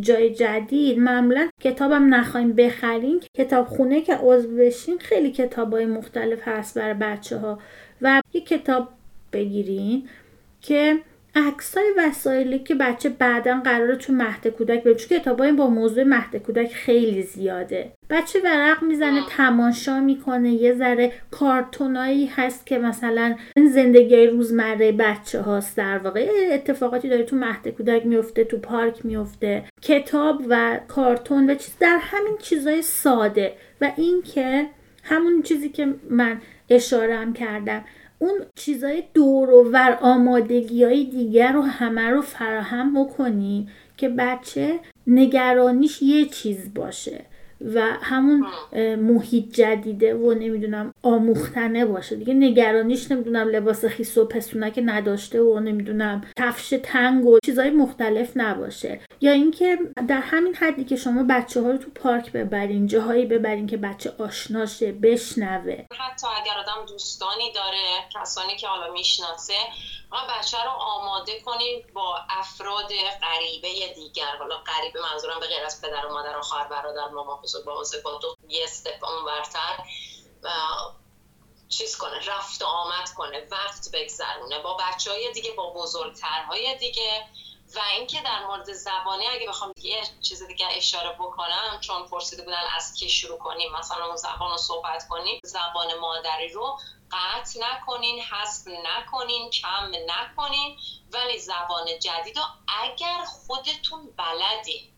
[0.00, 6.48] جای جدید معمولا کتابم نخواین بخرین کتاب خونه که عضو بشین خیلی کتاب های مختلف
[6.48, 7.58] هست برای بچه ها
[8.02, 8.88] و یه کتاب
[9.32, 10.08] بگیرین
[10.60, 10.98] که
[11.34, 16.36] عکسای وسایلی که بچه بعدا قراره تو مهد کودک ببینه چون کتابای با موضوع مهد
[16.36, 17.92] کودک خیلی زیاده.
[18.10, 23.36] بچه ورق می‌زنه تماشا می‌کنه یه ذره کارتونایی هست که مثلا
[23.74, 26.28] زندگی روزمره بچه هاست در واقع.
[26.52, 31.98] اتفاقاتی داره تو مهد کودک میفته تو پارک میفته کتاب و کارتون و چیز در
[32.00, 33.52] همین چیزای ساده.
[33.80, 34.66] و اینکه
[35.02, 37.84] همون چیزی که من اشارم کردم
[38.22, 44.80] اون چیزای دور و ور آمادگی های دیگر رو همه رو فراهم بکنی که بچه
[45.06, 47.24] نگرانیش یه چیز باشه
[47.74, 48.46] و همون
[48.96, 52.16] محیط جدیده و نمی‌دونم آموختنه باشه.
[52.16, 58.32] دیگه نگرانیش نمی‌دونم لباس خیس و پسونه نداشته و نمی‌دونم کفش تنگ و چیزهای مختلف
[58.36, 59.00] نباشه.
[59.20, 59.78] یا اینکه
[60.08, 64.12] در همین حدی که شما بچه ها رو تو پارک ببرین جاهایی ببرین که بچه
[64.18, 65.84] آشناشه بشنوه.
[65.98, 67.84] حتی اگر آدم دوستانی داره
[68.14, 69.54] کسانی که حالا می‌شناسه
[70.12, 72.88] ما بچه رو آماده کنیم با افراد
[73.22, 74.36] غریبه دیگر.
[74.38, 77.74] حالا غریبه منظورم به غیر از پدر و مادر و خواهر برادر مامان بزرگ با
[78.04, 79.84] با یه استپ اونورتر.
[81.68, 84.58] چیز کنه رفت و آمد کنه وقت بگذرونه.
[84.58, 87.26] با بچه های دیگه با بزرگترهای دیگه.
[87.74, 92.62] و اینکه در مورد زبانی اگه بخوام یه چیز دیگه اشاره بکنم چون پرسیده بودن
[92.76, 96.78] از کی شروع کنیم مثلا اون زبان رو صحبت کنیم زبان مادری رو
[97.10, 100.78] قطع نکنین حذف نکنین کم نکنین.
[101.12, 102.44] ولی زبان جدید رو
[102.82, 104.92] اگر خودتون بلدین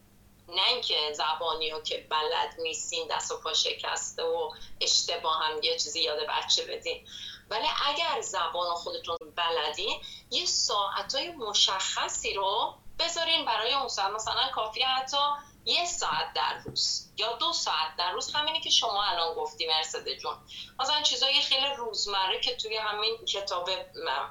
[0.49, 5.79] نه اینکه زبانی رو که بلد نیستین دست و پا شکسته و اشتباه هم یه
[5.79, 7.07] چیزی یاد بچه بدین.
[7.51, 14.11] ولی اگر زبان خودتون بلدین یه ساعتای مشخصی رو بذارین برای اون ساعت.
[14.13, 15.17] مثلا کافی حتی
[15.65, 18.35] یه ساعت در روز یا دو ساعت در روز.
[18.35, 20.37] همینی که شما الان گفتی مرسده جون.
[20.81, 23.71] مثلا چیزای خیلی روزمره که توی همین کتاب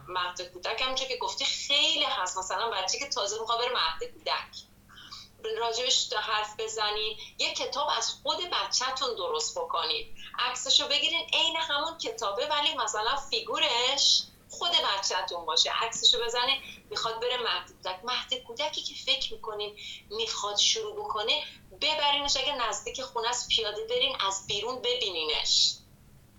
[0.07, 2.37] مهد کودک همونجا که گفتی خیلی هست.
[2.37, 4.70] مثلا بچه که تازه می‌خواد بره مهد کودک.
[5.49, 7.17] راجبش حرف بزنید.
[7.39, 10.07] یه کتاب از خود بچهتون درست بکنید.
[10.39, 15.71] عکسشو بگیرین عین همون کتابه ولی مثلا فیگورش خود بچهتون باشه.
[15.83, 16.57] عکسشو بزنه
[16.89, 17.99] می‌خواد بره مهد کودک.
[18.03, 19.79] مهد کودکی که فکر می‌کنین
[20.09, 21.43] می‌خواد شروع بکنه
[21.81, 22.37] ببرینش.
[22.37, 25.80] اگه نزدیک خونه است پیاده برین از بیرون ببینینش.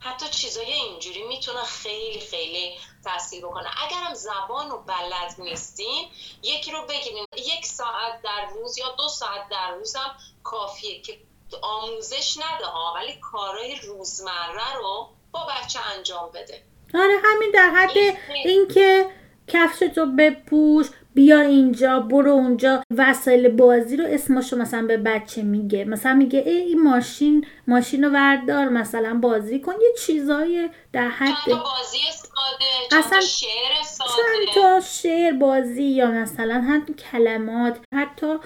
[0.05, 2.75] حتی چیزای اینجوری می‌تونه خیلی خیلی
[3.05, 3.69] تاثیر بکنه.
[3.87, 6.09] اگرم زبان رو بلد نیستین
[6.43, 7.27] یکی رو بگیرین.
[7.37, 10.11] یک ساعت در روز یا دو ساعت در روز هم
[10.43, 11.19] کافیه که
[11.63, 16.63] آموزش نده ها ولی کارهای روزمره رو با بچه انجام بده.
[16.95, 17.97] آره همین در حد
[18.45, 19.11] اینکه
[19.49, 20.87] کفشتو بپوش.
[21.15, 25.85] بیا اینجا برو اونجا وسایل بازی رو اسمشو مثلا به بچه میگه.
[25.85, 29.73] مثلا میگه ای این ماشین ماشین رو وردار مثلا بازی کن.
[29.73, 34.11] یه چیزای در حد چند بازی ساده اصلا شعر ساده.
[34.11, 38.37] چند تا شعر بازی یا مثلا حتی کلمات حتی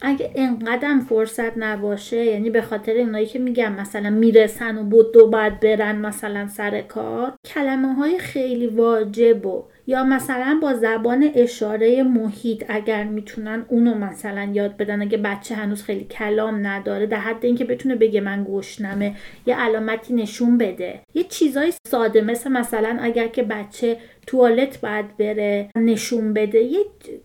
[0.00, 5.26] اگه انقدر فرصت نباشه یعنی به خاطر اینایی که میگم مثلا می‌رسن و بود دو
[5.26, 12.02] باید برن مثلا سر کار کلمه های خیلی واجب و یا مثلا با زبان اشاره
[12.02, 15.02] محیط اگر می‌تونن اونو مثلا یاد بدن.
[15.02, 19.14] اگه بچه هنوز خیلی کلام نداره در حد اینکه بتونه بگه من گشنمه
[19.46, 21.00] یه علامتی نشون بده.
[21.14, 26.58] یه چیزای ساده مثل مثلا اگر که بچه توالت باید بره نشون بده.
[26.58, 26.80] یه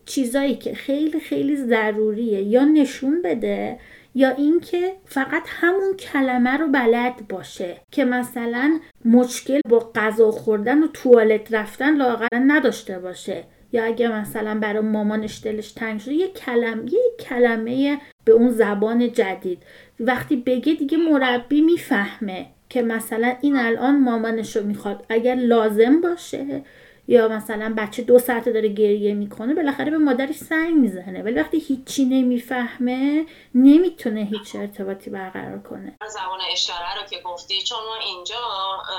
[0.06, 3.78] چیزایی که خیلی خیلی ضروریه یا نشون بده.
[4.16, 10.88] یا اینکه فقط همون کلمه رو بلد باشه که مثلا مشکل با غذا خوردن و
[10.88, 13.44] توالت رفتن لاغر نداشته باشه.
[13.74, 19.12] یا اگه مثلا برای مامانش دلش تنگ شده یه کلمه یه کلمه به اون زبان
[19.12, 19.64] جدید.
[20.00, 25.06] وقتی بگه دیگه مربی می‌فهمه که مثلا این الان مامانش رو می‌خواد.
[25.10, 26.64] اگر لازم باشه
[27.08, 31.24] یا مثلا بچه دو ساعت داره گریه می‌کنه بالاخره به مادرش سنگ می‌زنه.
[31.24, 33.26] ولی وقتی هیچی نمی‌فهمه
[33.56, 35.98] نمی‌تونه هیچ ارتباطی برقرار کنه.
[36.08, 38.36] زبان اشاره رو که گفتی چون ما اینجا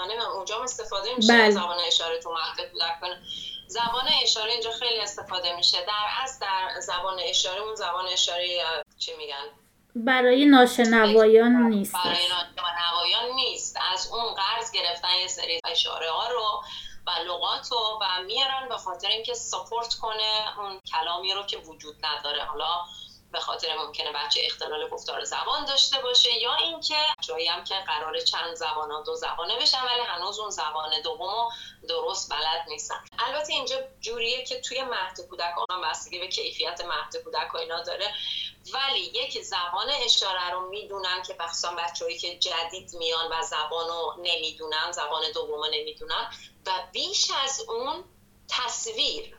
[0.05, 1.51] نمی‌دونم اونجا استفاده میشه بله.
[1.51, 3.19] زبان اشاره تو مهد کنه
[3.67, 5.79] زبان اشاره اینجا خیلی استفاده میشه.
[5.79, 8.47] در از در زبان اشاره اون زبان اشاره
[8.99, 9.47] چی میگن؟
[9.95, 11.95] برای ناشنوایان نیست.
[11.95, 13.79] برای ناشنوایان نیست.
[13.93, 16.63] از اون قرض گرفتن یه سری اشاره ها رو
[17.07, 21.97] و لغات رو و میارن به خاطر اینکه سپورت کنه اون کلامی رو که وجود
[22.07, 22.45] نداره.
[22.45, 22.85] حالا
[23.33, 28.21] به خاطر ممکنه بچه اختلال گفتار زبان داشته باشه یا اینکه جایی هم که قرار
[28.21, 31.49] چند زبان دو زبانه بشن ولی هنوز اون زبان دوم
[31.89, 33.05] درست بلد نیستن.
[33.19, 37.83] البته اینجا جوریه که توی مهد کودک هم بستگی به کیفیت مهد کودک و اینا
[37.83, 38.15] داره.
[38.75, 44.15] ولی یک زبان اشاره رو می‌دونن که بخصوصا بچههایی که جدید میان و زبان رو
[44.19, 46.31] نمی‌دونن زبان دوم نمی‌دونن
[46.67, 48.05] و بیش از اون
[48.49, 49.37] تصویر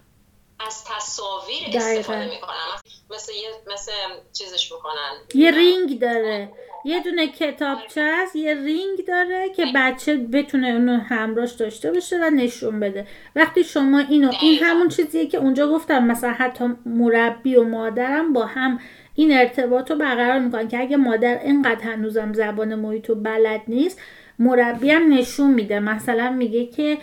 [0.68, 2.80] از تصاویر استفاده می‌کنن.
[3.12, 3.34] مثل
[3.74, 3.92] مثل
[4.34, 5.42] چیزش می‌کنن.
[5.42, 6.50] یه رینگ داره.
[6.86, 12.30] یه دونه کتابچه هست یه رینگ داره که بچه بتونه اونو همراش داشته باشه و
[12.30, 13.08] نشون بده.
[13.36, 18.46] وقتی شما اینو این همون چیزیه که اونجا گفتم مثلا حتی مربی و مادرم با
[18.46, 18.80] هم
[19.16, 24.02] این ارتباط رو برقرار می‌کنن که اگه مادر اینقدر هنوزم زبان محیط و بلد نیست
[24.40, 25.80] مربی هم نشون میده.
[25.80, 26.98] مثلا میگه که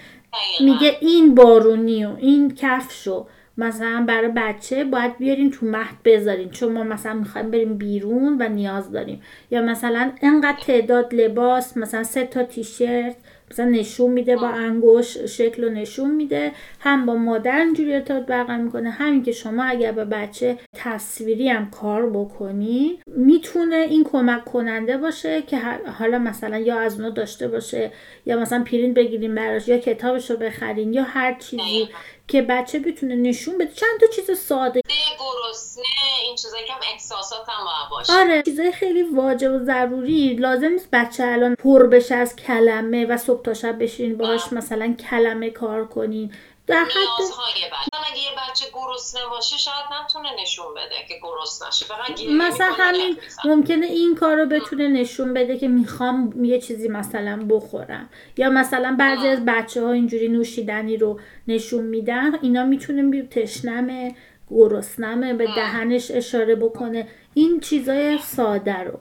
[0.61, 3.27] میگه این بارونی و این کفشو
[3.59, 8.49] مثلا برای بچه باید بیارین تو مهد بذارین چون ما مثلا می‌خوایم بریم بیرون و
[8.49, 9.23] نیاز داریم.
[9.51, 13.17] یا مثلا انقدر تعداد لباس مثلا سه تا تیشرت
[13.51, 16.53] مثلا نشون میده با انگوش شکل رو نشون میده.
[16.81, 21.71] هم با مادر اینجوری ارتباط برقرار می‌کنه همین که شما اگر به بچه تصویری هم
[21.71, 25.59] کار بکنی می‌تونه این کمک کننده باشه که
[25.99, 27.91] حالا مثلا یا از اونو داشته باشه
[28.27, 31.89] یا مثلا پرینت بگیریم براش یا کتابش رو بخرین یا هر چیزی.
[32.31, 33.73] که بچه بتونه نشون بده.
[33.73, 34.81] چند تا چیز ساده.
[35.19, 35.85] گرسنه
[36.25, 38.13] این چیزایی که احساسات هم باشه.
[38.13, 40.35] آره چیزای خیلی واجب و ضروری.
[40.35, 44.53] لازم نیست بچه الان پر بشه از کلمه و صبح تا شب بشین باهاش.
[44.53, 46.33] مثلا کلمه کار کنین.
[46.71, 46.91] در حد
[48.13, 51.87] اگه یه بچه گرسنه باشه شاید نتونه نشون بده که گرسنه نشه.
[51.87, 57.47] فقط مثلا همین ممکنه این کار رو بتونه نشون بده که می‌خوام یه چیزی مثلا
[57.49, 58.11] بخورم.
[58.37, 64.15] یا مثلا بعضی از بچه ها اینجوری نوشیدنی رو نشون میدن اینا می‌تونه تشنمه
[64.51, 67.09] گرسنمه به دهنش اشاره بکنه.
[67.35, 68.99] این چیزای ساده رو.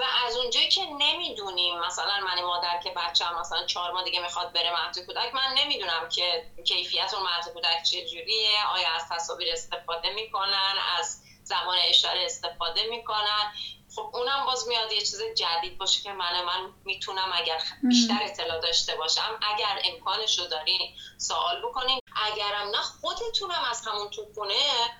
[0.00, 4.20] و از اونجایی که نمی‌دونیم مثلا من مادر که بچه هم مثلا چهار ماه دیگه
[4.20, 9.52] می‌خواد بره مهد کودک من نمی‌دونم که کیفیت اون مهد کودک چجوریه آیا از تصاویر
[9.52, 13.52] استفاده می‌کنن از زمان اشاره استفاده می‌کنن.
[13.94, 18.60] خب اونم باز میاد یه چیز جدید باشه که من من می‌تونم اگر بیشتر اطلاع
[18.60, 24.54] داشته باشم اگر امکانش رو دارین سوال بکنین اگرم نه خودتونم از همون تو خونه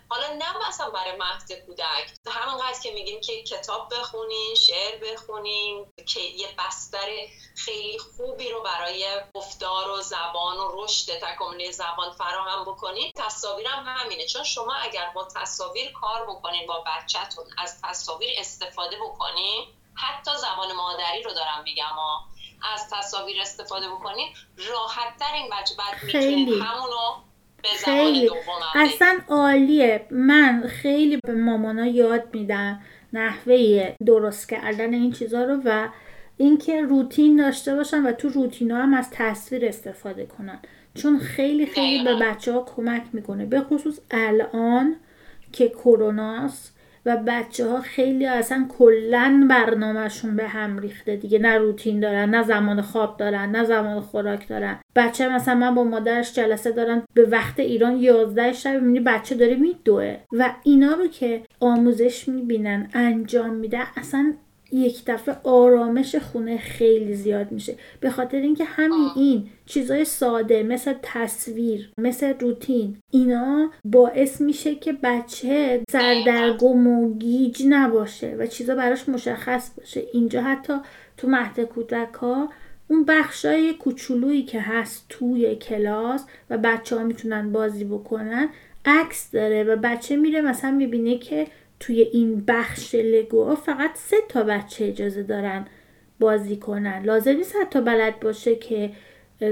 [0.08, 2.14] حالا نه مثلا برای مهد کودک.
[2.26, 7.08] همونقدر که میگیم که کتاب بخونین شعر بخونین که یه بستر
[7.56, 13.12] خیلی خوبی رو برای گفتار و زبان و رشد تکاملی زبان فراهم بکنین.
[13.16, 14.26] تصاویرم همینه.
[14.26, 20.72] چون شما اگر با تصاویر کار بکنین با بچهتون از تصاویر استفاده بکنین حتی زبان
[20.72, 21.96] مادری رو دارم میگم
[22.74, 27.30] از تصاویر استفاده بکنین راحت تر این بچه بعد می‌تونین همونو
[27.64, 28.30] خیلی.
[28.74, 30.06] اصلا عالیه.
[30.10, 32.82] من خیلی به مامانا یاد میدم
[33.12, 35.88] نحوه درست کردن این چیزها رو و
[36.36, 40.58] اینکه روتین داشته باشن و تو روتین ها هم از تصویر استفاده کنن.
[40.94, 43.46] چون خیلی خیلی به بچه ها کمک می‌کنه.
[43.46, 44.96] به خصوص الان
[45.52, 51.38] که کروناست و بچه ها خیلی اصلا کلا برنامهشون به هم ریخته دیگه.
[51.38, 54.78] نه روتین دارن نه زمان خواب دارن نه زمان خوراک دارن.
[54.96, 59.54] بچه مثلا من با مادرش جلسه دارن به وقت ایران 11 شب می‌بینی بچه داره
[59.54, 60.16] میدوه.
[60.32, 64.34] و اینا رو که آموزش می‌بینن انجام میده اصلا
[64.72, 67.74] یک دفعه آرامش خونه خیلی زیاد میشه.
[68.00, 74.92] به خاطر اینکه همین این چیزای ساده مثل تصویر مثل روتین اینا باعث میشه که
[74.92, 80.02] بچه سردرگم و گیج نباشه و چیزا براش مشخص باشه.
[80.12, 80.74] اینجا حتی
[81.16, 82.48] تو مهد کودک ها
[82.88, 88.48] اون بخشای کوچولویی که هست توی کلاس و بچه ها می‌تونن بازی بکنن
[88.84, 91.46] عکس داره و بچه میره مثلا می‌بینه که
[91.80, 95.66] توی این بخش لگو فقط سه تا بچه اجازه دارن
[96.20, 97.02] بازی کنن.
[97.04, 98.90] لازم نیست حتی بلد باشه که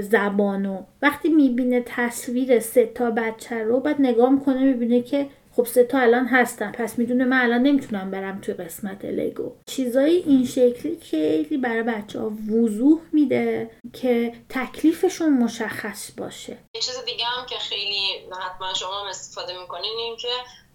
[0.01, 5.83] زبانو وقتی می‌بینه تصویر سه تا بچه رو بعد نگاه می‌کنه می‌بینه که خب سه
[5.83, 6.71] تا الان هستن.
[6.71, 9.51] پس می‌دونه من الان نمی‌تونم برم توی قسمت لگو.
[9.65, 16.57] چیزای این شکلی خیلی برای بچه ها وضوح میده که تکلیفشون مشخص باشه.
[16.75, 18.01] یه چیز دیگه هم که خیلی
[18.41, 20.27] حتما شما استفاده می‌کنین این که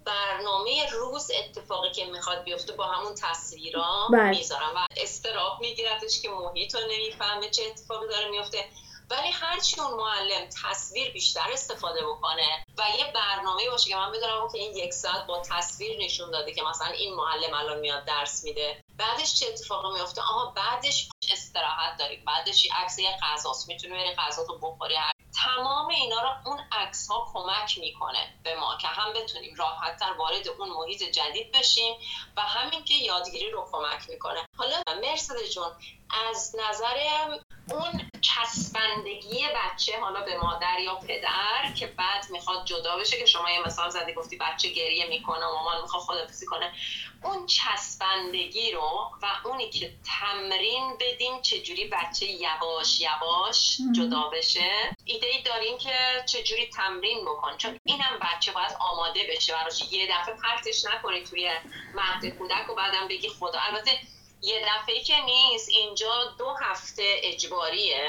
[0.04, 4.30] برنامه روز اتفاقی که می‌خواد بیفته با همون تصویرا بله.
[4.30, 8.64] می‌ذارم و استراب میگیرتش که محیط رو نمی‌فهمه چه اتفاقی داره میفته
[9.10, 14.48] ولی هرچی اون معلم تصویر بیشتر استفاده بکنه و یه برنامه باشه که من بدونم
[14.52, 18.44] که این یک ساعت با تصویر نشون داده که مثلا این معلم الان میاد درس
[18.44, 18.80] میده.
[18.98, 22.16] بعدش چه اتفاقی میفته؟ آها بعدش استراحت داری.
[22.16, 24.94] بعدش یه عکس یه غذاست می‌تونی بری غذا تو بخوری.
[25.44, 30.12] تمام اینا رو اون عکس ها کمک می‌کنه به ما که هم بتونیم راحت تر
[30.12, 31.96] وارد اون محیط جدید بشیم
[32.36, 34.46] و همین که یادگیری رو کمک می‌کنه.
[34.58, 35.72] حالا مرسد جون
[36.28, 36.96] از نظر
[37.70, 43.50] اون چسبندگی بچه حالا به مادر یا پدر که بعد می‌خواد جدا بشه که شما
[43.50, 46.72] یه مثال زدی گفتی بچه گریه می‌کنه و مامان می‌خواد خدافزی کنه
[47.24, 54.96] اون چسبندگی رو و اونی که تمرین بدیم چجوری بچه یواش یواش جدا بشه.
[55.04, 57.56] ایده ای داریم که چجوری تمرین بکن.
[57.56, 59.92] چون اینم بچه باید آماده بشه براش.
[59.92, 61.50] یه دفعه پرتش نکنی توی
[61.94, 63.58] مهد کودک و بعدم بگی خدا.
[63.58, 63.90] البته
[64.42, 65.68] یه دفعه که نیست.
[65.68, 68.08] اینجا دو هفته اجباریه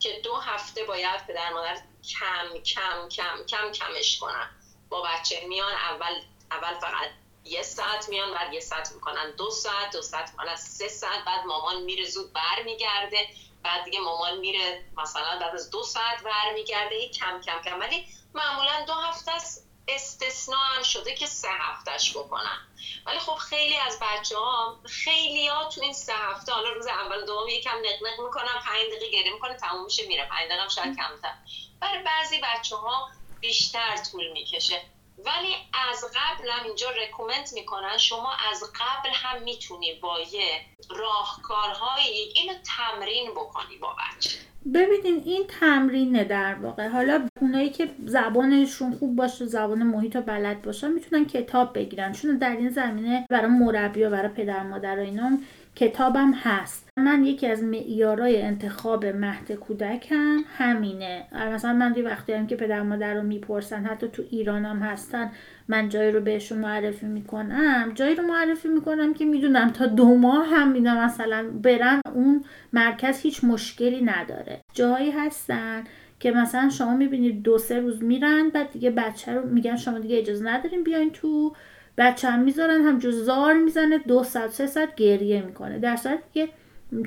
[0.00, 4.50] که دو هفته باید پدر مادر کم کم کم کم کمش کنن.
[4.88, 7.10] با بچه میان اول اول فقط
[7.44, 9.30] یه ساعت میان بعد یه ساعت می‌کنن.
[9.38, 10.56] دو ساعت دو ساعت می‌کنن.
[10.56, 13.28] سه ساعت بعد مامان میره زود برمیگرده.
[13.62, 17.08] بعد دیگه مامان میره مثلا بعد از دو ساعت برمیگرده.
[17.08, 17.80] کم کم کم.
[17.80, 19.71] ولی معمولا دو هفته است.
[19.88, 22.58] استثناء هم شده که سه هفتهش بکنن.
[23.06, 27.26] ولی خب خیلی از بچه ها خیلی ها تو این سه هفته حالا روز اول
[27.26, 31.34] دوم یکم نقنق می‌کنن پنج دقیقه گریه می‌کنه تموم میشه میره پنج دقیقه شاید کمتر.
[31.80, 33.08] برای بعضی بچه ها
[33.40, 34.82] بیشتر طول می‌کشه.
[35.26, 35.54] ولی
[35.90, 37.98] از قبل هم اینجا رکومنت می‌کنن.
[37.98, 40.60] شما از قبل هم می‌تونی با یه
[40.90, 44.38] راهکارهایی اینو تمرین بکنی با بچه.
[44.74, 46.88] ببینین این تمرینه در واقع.
[46.88, 52.12] حالا اونایی که زبانشون خوب باشه زبان محیط و بلد باشن می‌تونن کتاب بگیرن.
[52.12, 55.30] چون در این زمینه برای مربی و برای پدر مادر و اینا
[55.76, 56.88] کتابم هست.
[56.96, 61.24] من یکی از معیارای انتخاب مهد کودکم همینه.
[61.52, 65.30] مثلا من دوی وقتی هم که پدر مادر رو می‌پرسن حتی تو ایران هم هستن
[65.68, 67.92] من جایی رو بهشون معرفی می‌کنم.
[67.94, 73.20] جایی رو معرفی می‌کنم که می‌دونم تا دو ماه هم می‌دونم مثلا برن اون مرکز
[73.20, 74.60] هیچ مشکلی نداره.
[74.74, 75.84] جایی هستن
[76.20, 80.18] که مثلا شما می‌بینید دو سه روز میرن بعد دیگه بچه رو میگن شما دیگه
[80.18, 81.54] اجازه نداریم بیاین تو
[81.98, 85.78] بچه هم می‌ذارن هم زار می‌زنه دو ساعت سه ساعت گریه می‌کنه.
[85.78, 86.48] در صورتی که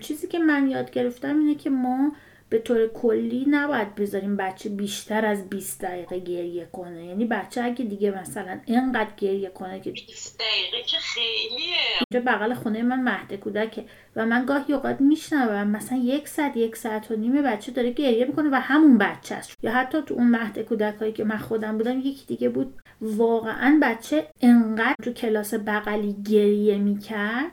[0.02, 2.12] چیزی که من یاد گرفتم اینه که ما
[2.50, 7.06] به طور کلی نباید بذاریم بچه بیشتر از 20 دقیقه گریه کنه.
[7.06, 11.76] یعنی بچه اگه دیگه مثلا اینقدر گریه کنه که 20 دقیقه که خیلیه.
[12.12, 16.76] اینجا بغل خونه من مهد کودکه و من گاهی اوقات میشنوم مثلا یک ساعت یک
[16.76, 20.28] ساعت و نیمه بچه داره گریه می‌کنه و همون بچه است یا حتی تو اون
[20.28, 25.54] مهد کودک هایی که من خودم بودم یکی دیگه بود واقعا بچه انقدر تو کلاس
[25.54, 27.52] بغلی گریه می‌کرد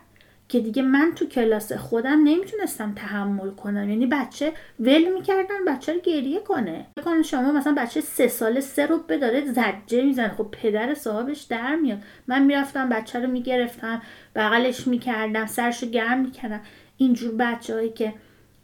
[0.49, 3.91] که دیگه من تو کلاس خودم نمی‌تونستم تحمل کنم.
[3.91, 6.87] یعنی بچه ول می‌کردن بچه رو گریه کنه.
[7.05, 10.29] کنه شما مثلا بچه سه ساله سه رو داره زجه می‌زنه.
[10.29, 11.99] خب پدر صاحبش در میاد.
[12.27, 14.03] من می‌رفتم بچه رو می‌گرفتم
[14.37, 16.61] بغلش می‌کردم سرش رو گرم می‌کردم.
[16.97, 18.15] اینجور بچه هایی که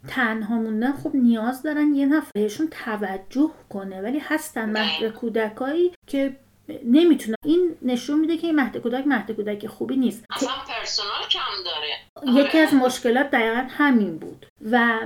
[0.07, 2.31] تنها موندن خب نیاز دارن یه نفر
[2.71, 4.01] توجه کنه.
[4.01, 6.35] ولی هستن مهد کودکایی که
[6.85, 7.35] نمی‌تونه.
[7.45, 10.25] این نشون میده که این مهد کودک مهد کودک خوبی نیست.
[10.29, 12.43] اصلا پرسونال کم داره.
[12.43, 14.45] یکی از مشکلات دقیقا همین بود.
[14.71, 14.99] و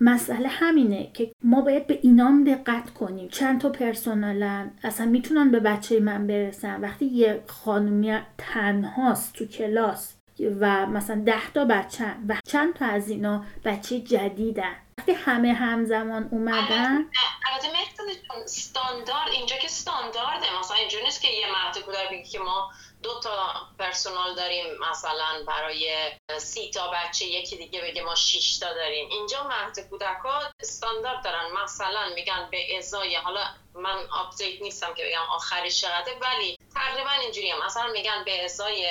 [0.00, 3.28] مسئله همینه که ما باید به اینام دقت کنیم.
[3.28, 6.80] چند تا پرسونالن اصلا می‌تونن به بچه من برسن.
[6.80, 10.14] وقتی یه خانومی تنهاست تو کلاس
[10.60, 14.74] و مثلا ده تا بچه و چند تا از اینا بچه جدیدن.
[14.98, 17.10] وقتی همه همزمان اومدن؟
[17.46, 20.58] البته مهداد استاندارد اینجا که استاندارده.
[20.58, 22.70] مثلا اینجوری نیست که یه مهد کودک بگی که ما
[23.02, 28.74] دو تا Personal داریم مثلا برای سی تا بچه یکی دیگه بگه ما 6 تا
[28.74, 29.08] داریم.
[29.10, 31.52] اینجا مهد کودک ها استاندارد دارن.
[31.64, 37.50] مثلا میگن به ازای حالا من update نیستم که بگم آخری چقدر ولی تقریبا اینجوری
[37.50, 38.90] هم مثلا میگن به ازای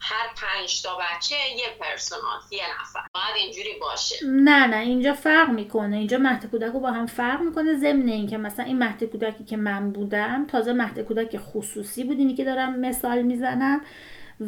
[0.00, 3.00] هر پنج تا بچه یه پرسونال یه نفر.
[3.14, 4.16] باید اینجوری باشه.
[4.26, 5.96] نه نه اینجا فرق می‌کنه.
[5.96, 9.90] اینجا مهد کودک با هم فرق می‌کنه ضمن اینکه مثلا این مهد کودکی که من
[9.90, 13.80] بودم تازه مهد کودک خصوصی بود اینی که دارم مثال می‌زنم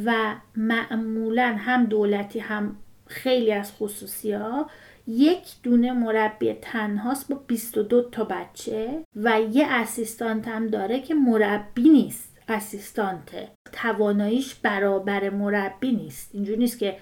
[0.05, 2.77] و معمولا هم دولتی هم
[3.07, 4.71] خیلی از خصوصی ها
[5.07, 11.89] یک دونه مربی تنهاست با 22 تا بچه و یه اسیستانت هم داره که مربی
[11.89, 12.28] نیست.
[12.49, 16.31] اسیستانته تواناییش برابر مربی نیست.
[16.35, 16.97] اینجوری نیست که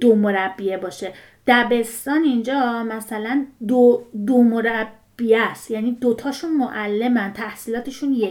[0.00, 1.12] دو مربیه باشه.
[1.46, 5.70] دبستان اینجا مثلا دو, دو مربی است.
[5.70, 8.26] یعنی دوتاشون معلمن تحصیلاتشون یکی.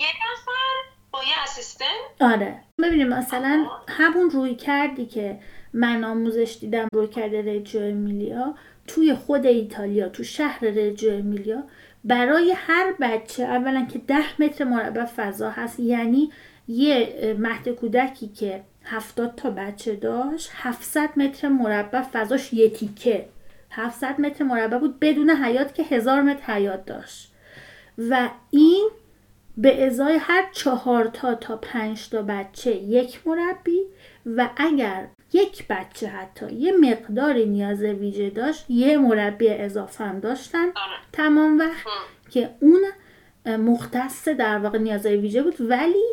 [0.00, 1.88] یه نفر با یه اسیستنت؟
[2.20, 2.62] آره.
[2.82, 5.40] ببینیم مثلا همون روی کردی که
[5.72, 8.54] من آموزش دیدم روی کرده رجو امیلیا
[8.86, 11.64] توی خود ایتالیا تو شهر رجو امیلیا
[12.06, 16.30] برای هر بچه اولا که ده متر مربع فضا هست یعنی
[16.68, 23.28] یه مهد کودکی که هفتاد تا بچه داشت 700 متر مربع فضاش یه تیکه.
[23.70, 27.32] 700 متر مربع بود بدون حیات که هزار متر حیات داشت.
[27.98, 28.88] و این
[29.56, 33.80] به ازای هر چهار تا تا پنج تا بچه یک مربی
[34.26, 40.64] و اگر یک بچه حتی یه مقداری نیاز ویژه داشت یه مربی اضافه هم داشتن.
[40.64, 40.96] آره.
[41.12, 41.86] تمام وقت
[42.30, 42.80] که اون
[43.46, 46.04] مختص در واقع نیازهای ویژه بود ولی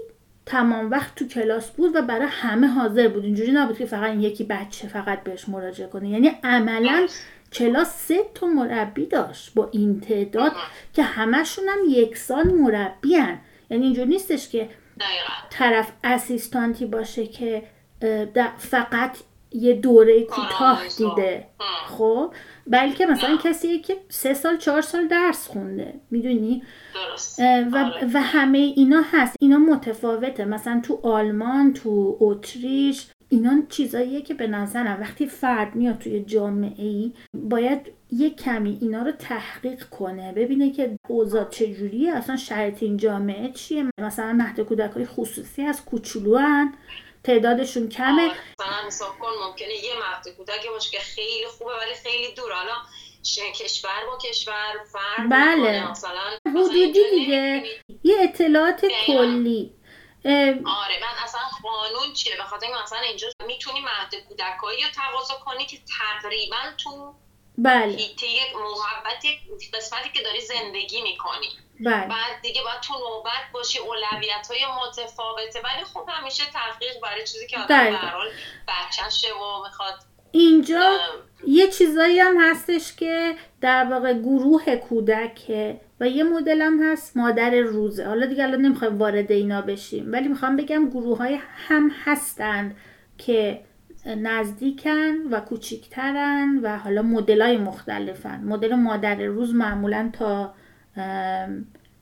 [0.46, 3.24] تمام وقت تو کلاس بود و برای همه حاضر بود.
[3.24, 6.10] اینجوری نبود که فقط یکی بچه فقط بهش مراجعه کنه.
[6.10, 7.08] یعنی عملا
[7.54, 10.52] کلاس سه تا مربی داشت با این تعداد
[10.94, 13.40] که همشون هم یکسان مربی هن.
[13.70, 14.70] یعنی اینجور نیستش که
[15.50, 17.64] طرف اسیستانتی باشه که
[18.58, 19.18] فقط
[19.52, 21.48] یه دوره کوتاه دیده.
[21.88, 22.34] خب؟
[22.68, 25.94] بلکه مثلا کسی که سه سال چهار سال درس خونده.
[26.12, 26.64] می‌دونی؟
[27.40, 28.08] و, آره.
[28.14, 29.36] و همه اینا هست.
[29.40, 30.46] اینا متفاوته.
[30.46, 36.86] مثلا تو آلمان تو اتریش اینا چیزاییه که به نظرم وقتی فرد میاد توی جامعه
[36.86, 37.80] ای باید
[38.12, 40.32] یه کمی اینا رو تحقیق کنه.
[40.32, 42.14] ببینه که اوضاع چجوریه.
[42.14, 46.40] اصلا شرط این جامعه چیه؟ مثلا مهد کودک های خصوصی از کوچولو
[47.24, 48.32] تعدادشون کمه.
[48.60, 52.52] مثلا حساب کن ممکنه یه مهد کودک باشه که خیلی خوبه ولی خیلی دور.
[52.52, 52.76] حالا
[53.60, 55.92] کشور با کشور فرق بله.
[55.92, 57.64] مثلا حدودی دیگه.
[58.04, 59.76] یه اطلاعات کلی.
[60.66, 65.66] آره من اصلا قانون چیه؟ به خاطر مثلا اینجا می‌تونی مهد کودکایی رو تقاضا کنی
[65.66, 67.16] که تقریبا تو
[67.58, 67.94] بله.
[67.94, 69.40] هیته محبتی
[69.74, 71.48] قسمتی که داری زندگی می‌کنی.
[71.80, 72.08] بله.
[72.08, 75.62] بعد دیگه باید تو نوبت باشی اولویت های متفاوته.
[75.62, 78.28] ولی خب همیشه تحقیق برای چیزی که آدم برحال
[78.68, 79.94] بچهشه و می‌خواد
[80.32, 81.00] اینجا
[81.48, 87.52] یه چیزایی هم هستش که در واقع گروه کودکه و یه مدل هم هست مادر
[87.52, 88.08] روزه.
[88.08, 92.78] حالا دیگه الان نمی‌خوایم وارد اینا بشیم ولی می‌خوام بگم گروه های هم هستند
[93.18, 93.62] که
[94.06, 100.54] نزدیکن و کوچیکترن و حالا مدل های مختلفن مدل مادر روز معمولا تا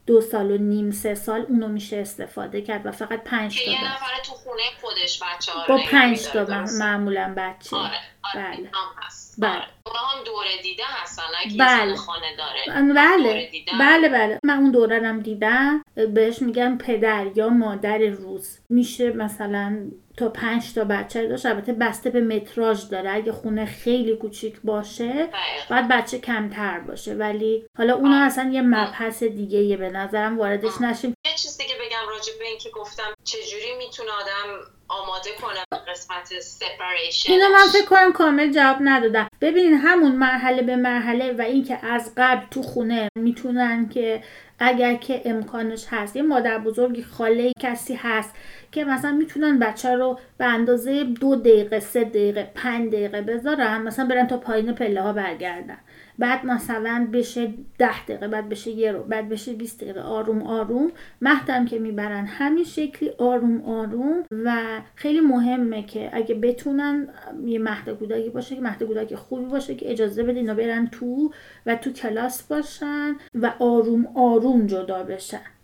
[0.06, 3.86] دو سال و نیم سه سال اونو میشه استفاده کرد و فقط پنج تا یه.
[3.86, 7.90] نفر تو خونه خودش بچه ها با پنج تا؟ معمولا بچه آره
[8.24, 8.56] آره بله.
[8.56, 9.52] هم بله.
[9.52, 9.68] آره.
[9.86, 11.24] اونا هم دوره دیده هستن
[11.60, 11.96] بله.
[11.96, 13.80] خانه داره بله دوره.
[13.80, 19.92] بله بله من اون دورنم دیدم بهش میگن پدر یا مادر روز میشه مثلا
[20.22, 21.46] تا پنج تا بچه داشت.
[21.46, 23.12] البته بسته به متراژ داره.
[23.12, 25.30] اگه خونه خیلی کوچیک باشه دقیقاً.
[25.70, 27.14] باید بچه کمتر باشه.
[27.14, 28.22] ولی حالا اون آه.
[28.22, 30.38] اصلا یه مبحث دیگه یه به نظرم.
[30.40, 30.84] واردش آه.
[30.84, 31.14] نشیم.
[31.26, 35.30] یه چیز دیگه بگم راجع به این که گفتم چجوری می‌تونه آدم آماده
[35.72, 39.28] به قسمت سپریشن اینو من فکر کنم کامل جواب ندادم.
[39.42, 44.24] ببینین همون مرحله به مرحله و اینکه از قبل تو خونه می‌تونن که
[44.60, 48.36] اگر که امکانش هست یه مادر بزرگی خاله کسی هست
[48.72, 54.06] که مثلا می‌تونن بچه رو به اندازه دو دقیقه سه دقیقه پنج دقیقه بذارن مثلا
[54.06, 55.78] برن تا پایین پله ها برگردن.
[56.20, 60.92] بعد مثلا بشه ده دقیقه بعد بشه یه رو بعد بشه 20 دقیقه آروم آروم.
[61.22, 64.24] مهدم که می‌برن همین شکلی آروم آروم.
[64.32, 67.08] و خیلی مهمه که اگه بتونن
[67.46, 71.32] یه مهد کودکی باشه که مهد خوبی باشه که اجازه بده اینا برن تو
[71.66, 75.61] و تو کلاس باشن و آروم آروم جدا بشن.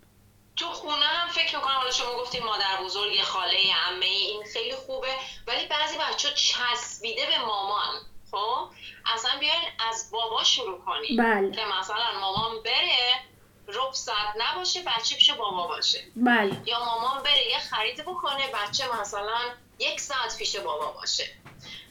[0.58, 5.16] تو خونه هم فکر می‌کنم حالا شما گفتیم مادر بزرگ خاله عمه این خیلی خوبه
[5.46, 7.94] ولی بعضی بچه چسبیده به مامان
[8.30, 8.68] خب؟
[9.14, 11.16] اصلا بیاین از بابا شروع کنیم.
[11.16, 11.50] بله.
[11.50, 13.20] که مثلا مامان بره
[13.68, 16.04] رب ساعت نباشه بچه پیش بابا باشه.
[16.16, 16.62] بله.
[16.66, 19.38] یا مامان بره یه خرید بکنه بچه مثلا
[19.78, 21.30] یک ساعت پیش بابا باشه.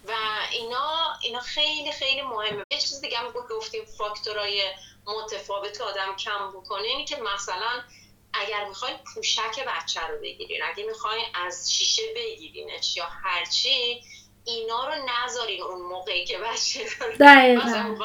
[0.08, 0.14] و
[0.52, 2.64] اینا اینا خیلی خیلی مهمه.
[2.72, 4.74] یه چیز دیگه هم گفتیم فاکتورهای
[5.06, 7.84] متفاوت آدم کم بکنه اینی که مثلا
[8.34, 14.02] اگر می‌خواین پوشک بچه رو بگیرین اگه می‌خواین از شیشه بگیرینش یا هرچی
[14.46, 16.80] اینا رو نذارین اون موقعی که بچه.
[17.66, 17.96] مثلا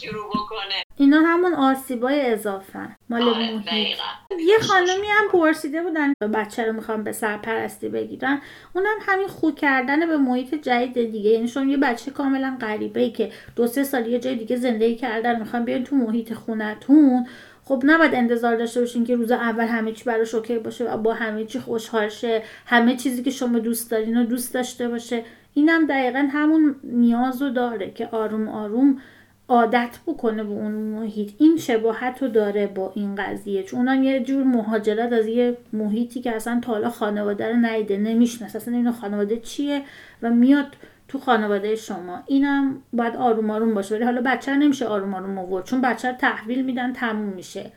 [0.00, 0.82] شروع بکنه.
[0.96, 2.96] اینا همون آسیبای اضافه.
[3.10, 3.98] مال آره محیط
[4.40, 8.42] یه خانمی هم پرسیده بودن بچه رو می‌خوام به سرپرستی بگیرن.
[8.74, 11.30] اونم همین خو کردن به محیط جدید دیگه.
[11.30, 14.96] یعنی شما یه بچه کاملا غریبه ای که دو سه سال یه جای دیگه زندگی
[14.96, 17.28] کردن می‌خوان بیان تو محیط خونتون.
[17.68, 21.14] خب نباید انتظار داشته باشین که روز اول همه چی براش اوکی باشه و با
[21.14, 25.24] همه چی خوشحال شه همه چیزی که شما دوست دارین و دوست داشته باشه.
[25.54, 29.00] اینم دقیقا همون نیاز رو داره که آروم آروم
[29.48, 31.32] عادت بکنه به اون محیط.
[31.38, 33.62] این شباهت رو داره با این قضیه.
[33.62, 37.96] چون اونم یه جور مهاجرت از یه محیطی که اصلا تا حالا خانواده رو ندیده
[37.96, 38.56] نمی‌شناسه.
[38.56, 39.82] اصلا اینو خانواده چیه؟
[40.22, 40.66] و میاد
[41.08, 42.22] تو خانواده شما.
[42.26, 43.94] اینم باید آروم آروم باشه.
[43.94, 45.66] ولی حالا بچه نمیشه آروم آروم آورد.
[45.66, 47.72] چون بچه تحویل میدن تموم میشه.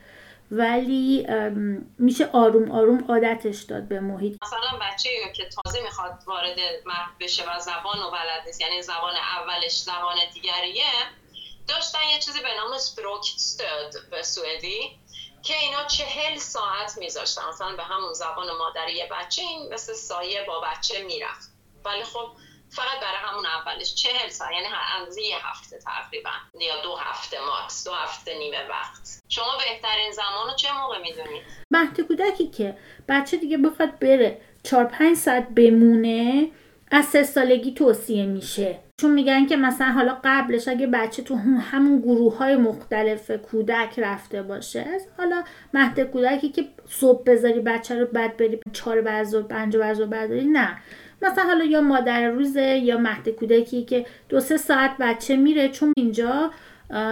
[0.52, 1.28] ولی
[2.00, 4.38] میشه آروم آروم عادتش داد به محیط.
[4.44, 9.14] مثلا بچه که تازه می‌خواد وارد مهد بشه و زبان و بلد نیست یعنی زبان
[9.16, 10.92] اولش زبان دیگریه
[11.68, 14.80] داشتن یه چیزی به نام språkstöd به سوئدی
[15.44, 17.42] که اینا چهل ساعت میذاشتن.
[17.50, 21.52] مثلا به همون زبان مادری بچه این مثل سایه با بچه می‌رفت.
[21.86, 22.28] ولی خب
[22.76, 24.66] فقط برای همون اولش چهل ساعت یعنی
[25.00, 29.22] اندازه یه هفته تقریبا یا دو هفته ماکس دو هفته نیمه وقت.
[29.30, 32.78] شما بهترین زمان رو چه موقع می‌دونید؟ مهد کودکی که
[33.10, 36.52] بچه دیگه بخواد بره چهار پنج ساعت بمونه
[36.92, 38.80] از سه سالگی توصیه میشه.
[39.02, 44.00] چون میگن که مثلا حالا قبلش اگه بچه تو هم- همون گروه های مختلف کودک
[44.00, 44.86] رفته باشه
[45.18, 45.44] حالا
[45.74, 50.78] مهد کودکی که صبح بذاری بچه رو بعد بری چهار ظهر پنج ظهر برداری نه.
[51.22, 55.94] مثلا حالا یا مادر روزه یا مهد کودکی که دو سه ساعت بچه میره چون
[55.98, 56.52] اینجا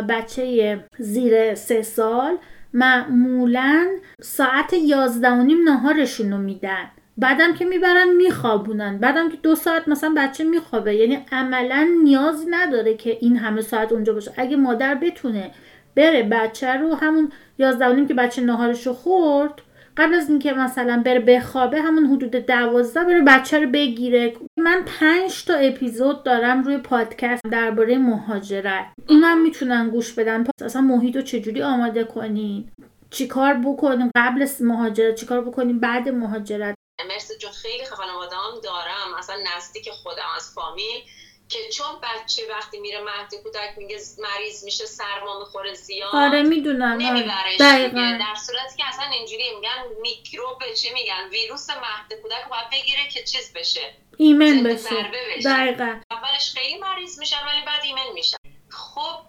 [0.09, 2.37] بچه زیر سه سال
[2.73, 3.87] معمولا
[4.21, 6.91] ساعت یازده و نیم نهارشون رو میدن.
[7.17, 8.97] بعدم که می‌برن میخوابونن.
[8.97, 10.95] بعدم که دو ساعت مثلا بچه میخوابه.
[10.95, 14.31] یعنی عملا نیازی نداره که این همه ساعت اونجا باشه.
[14.37, 15.51] اگه مادر بتونه
[15.95, 19.61] بره بچه رو همون یازده که بچه نهارش رو خورد
[19.97, 24.33] قبل از اینکه مثلا بره بخوابه همون حدود دوازده بره بچه رو بگیره.
[24.57, 28.85] من پنج تا اپیزود دارم روی پادکست درباره مهاجرت.
[29.09, 30.45] اونم می‌تونن گوش بدن.
[30.61, 32.71] اصلا محیط رو چجوری آماده کنین
[33.09, 36.75] چیکار بکنیم قبل از مهاجرت؟ چیکار بکنیم بعد مهاجرت؟
[37.07, 39.13] مرسی جو خیلی خانواده دارم.
[39.17, 41.01] اصلا نزدیک خودم از فامیل.
[41.49, 46.97] که چون بچه وقتی میره مهد کودک میگه مریض میشه سرما می‌خوره زیاد آره می‌دونم
[46.97, 47.87] نمیبرش دقیقا.
[47.87, 53.07] دیگه در صورتی که اصلا اینجوری میگن میکروب چی میگن؟ ویروس مهد کودک باید بگیره
[53.13, 53.93] که چیز بشه.
[54.17, 55.11] ایمن بشه.
[55.45, 55.99] دقیقا.
[56.11, 58.37] اولش خیلی مریض میشن ولی بعد ایمن میشن.
[58.69, 59.19] خب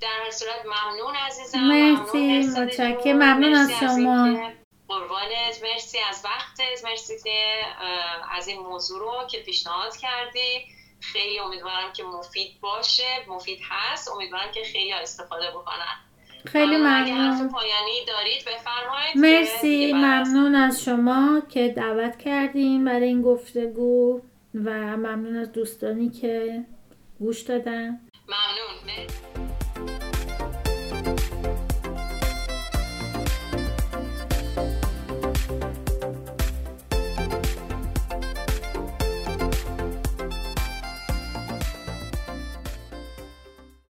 [0.00, 1.58] در هر صورت ممنون عزیزم.
[1.60, 3.16] مرسی، متشکرم.
[3.16, 4.52] ممنون از شما.
[4.88, 5.62] قربانت.
[5.62, 6.84] مرسی از وقتت.
[6.84, 7.62] مرسی که
[8.32, 10.66] از این موضوع رو که پیشنهاد کردی.
[11.02, 13.04] خیلی امیدوارم که مفید باشه.
[13.28, 14.10] مفید هست.
[14.14, 15.96] امیدوارم که خیلی استفاده بکنن.
[16.46, 17.48] خیلی ممنون.
[17.48, 19.92] پایانی دارید بفرمایید مرسی.
[19.92, 24.20] ممنون از شما که دعوت کردیم برای این گفتگو
[24.54, 26.64] و ممنون از دوستانی که
[27.18, 28.00] گوش دادن.
[28.28, 28.74] ممنون.
[28.86, 29.31] مرسی.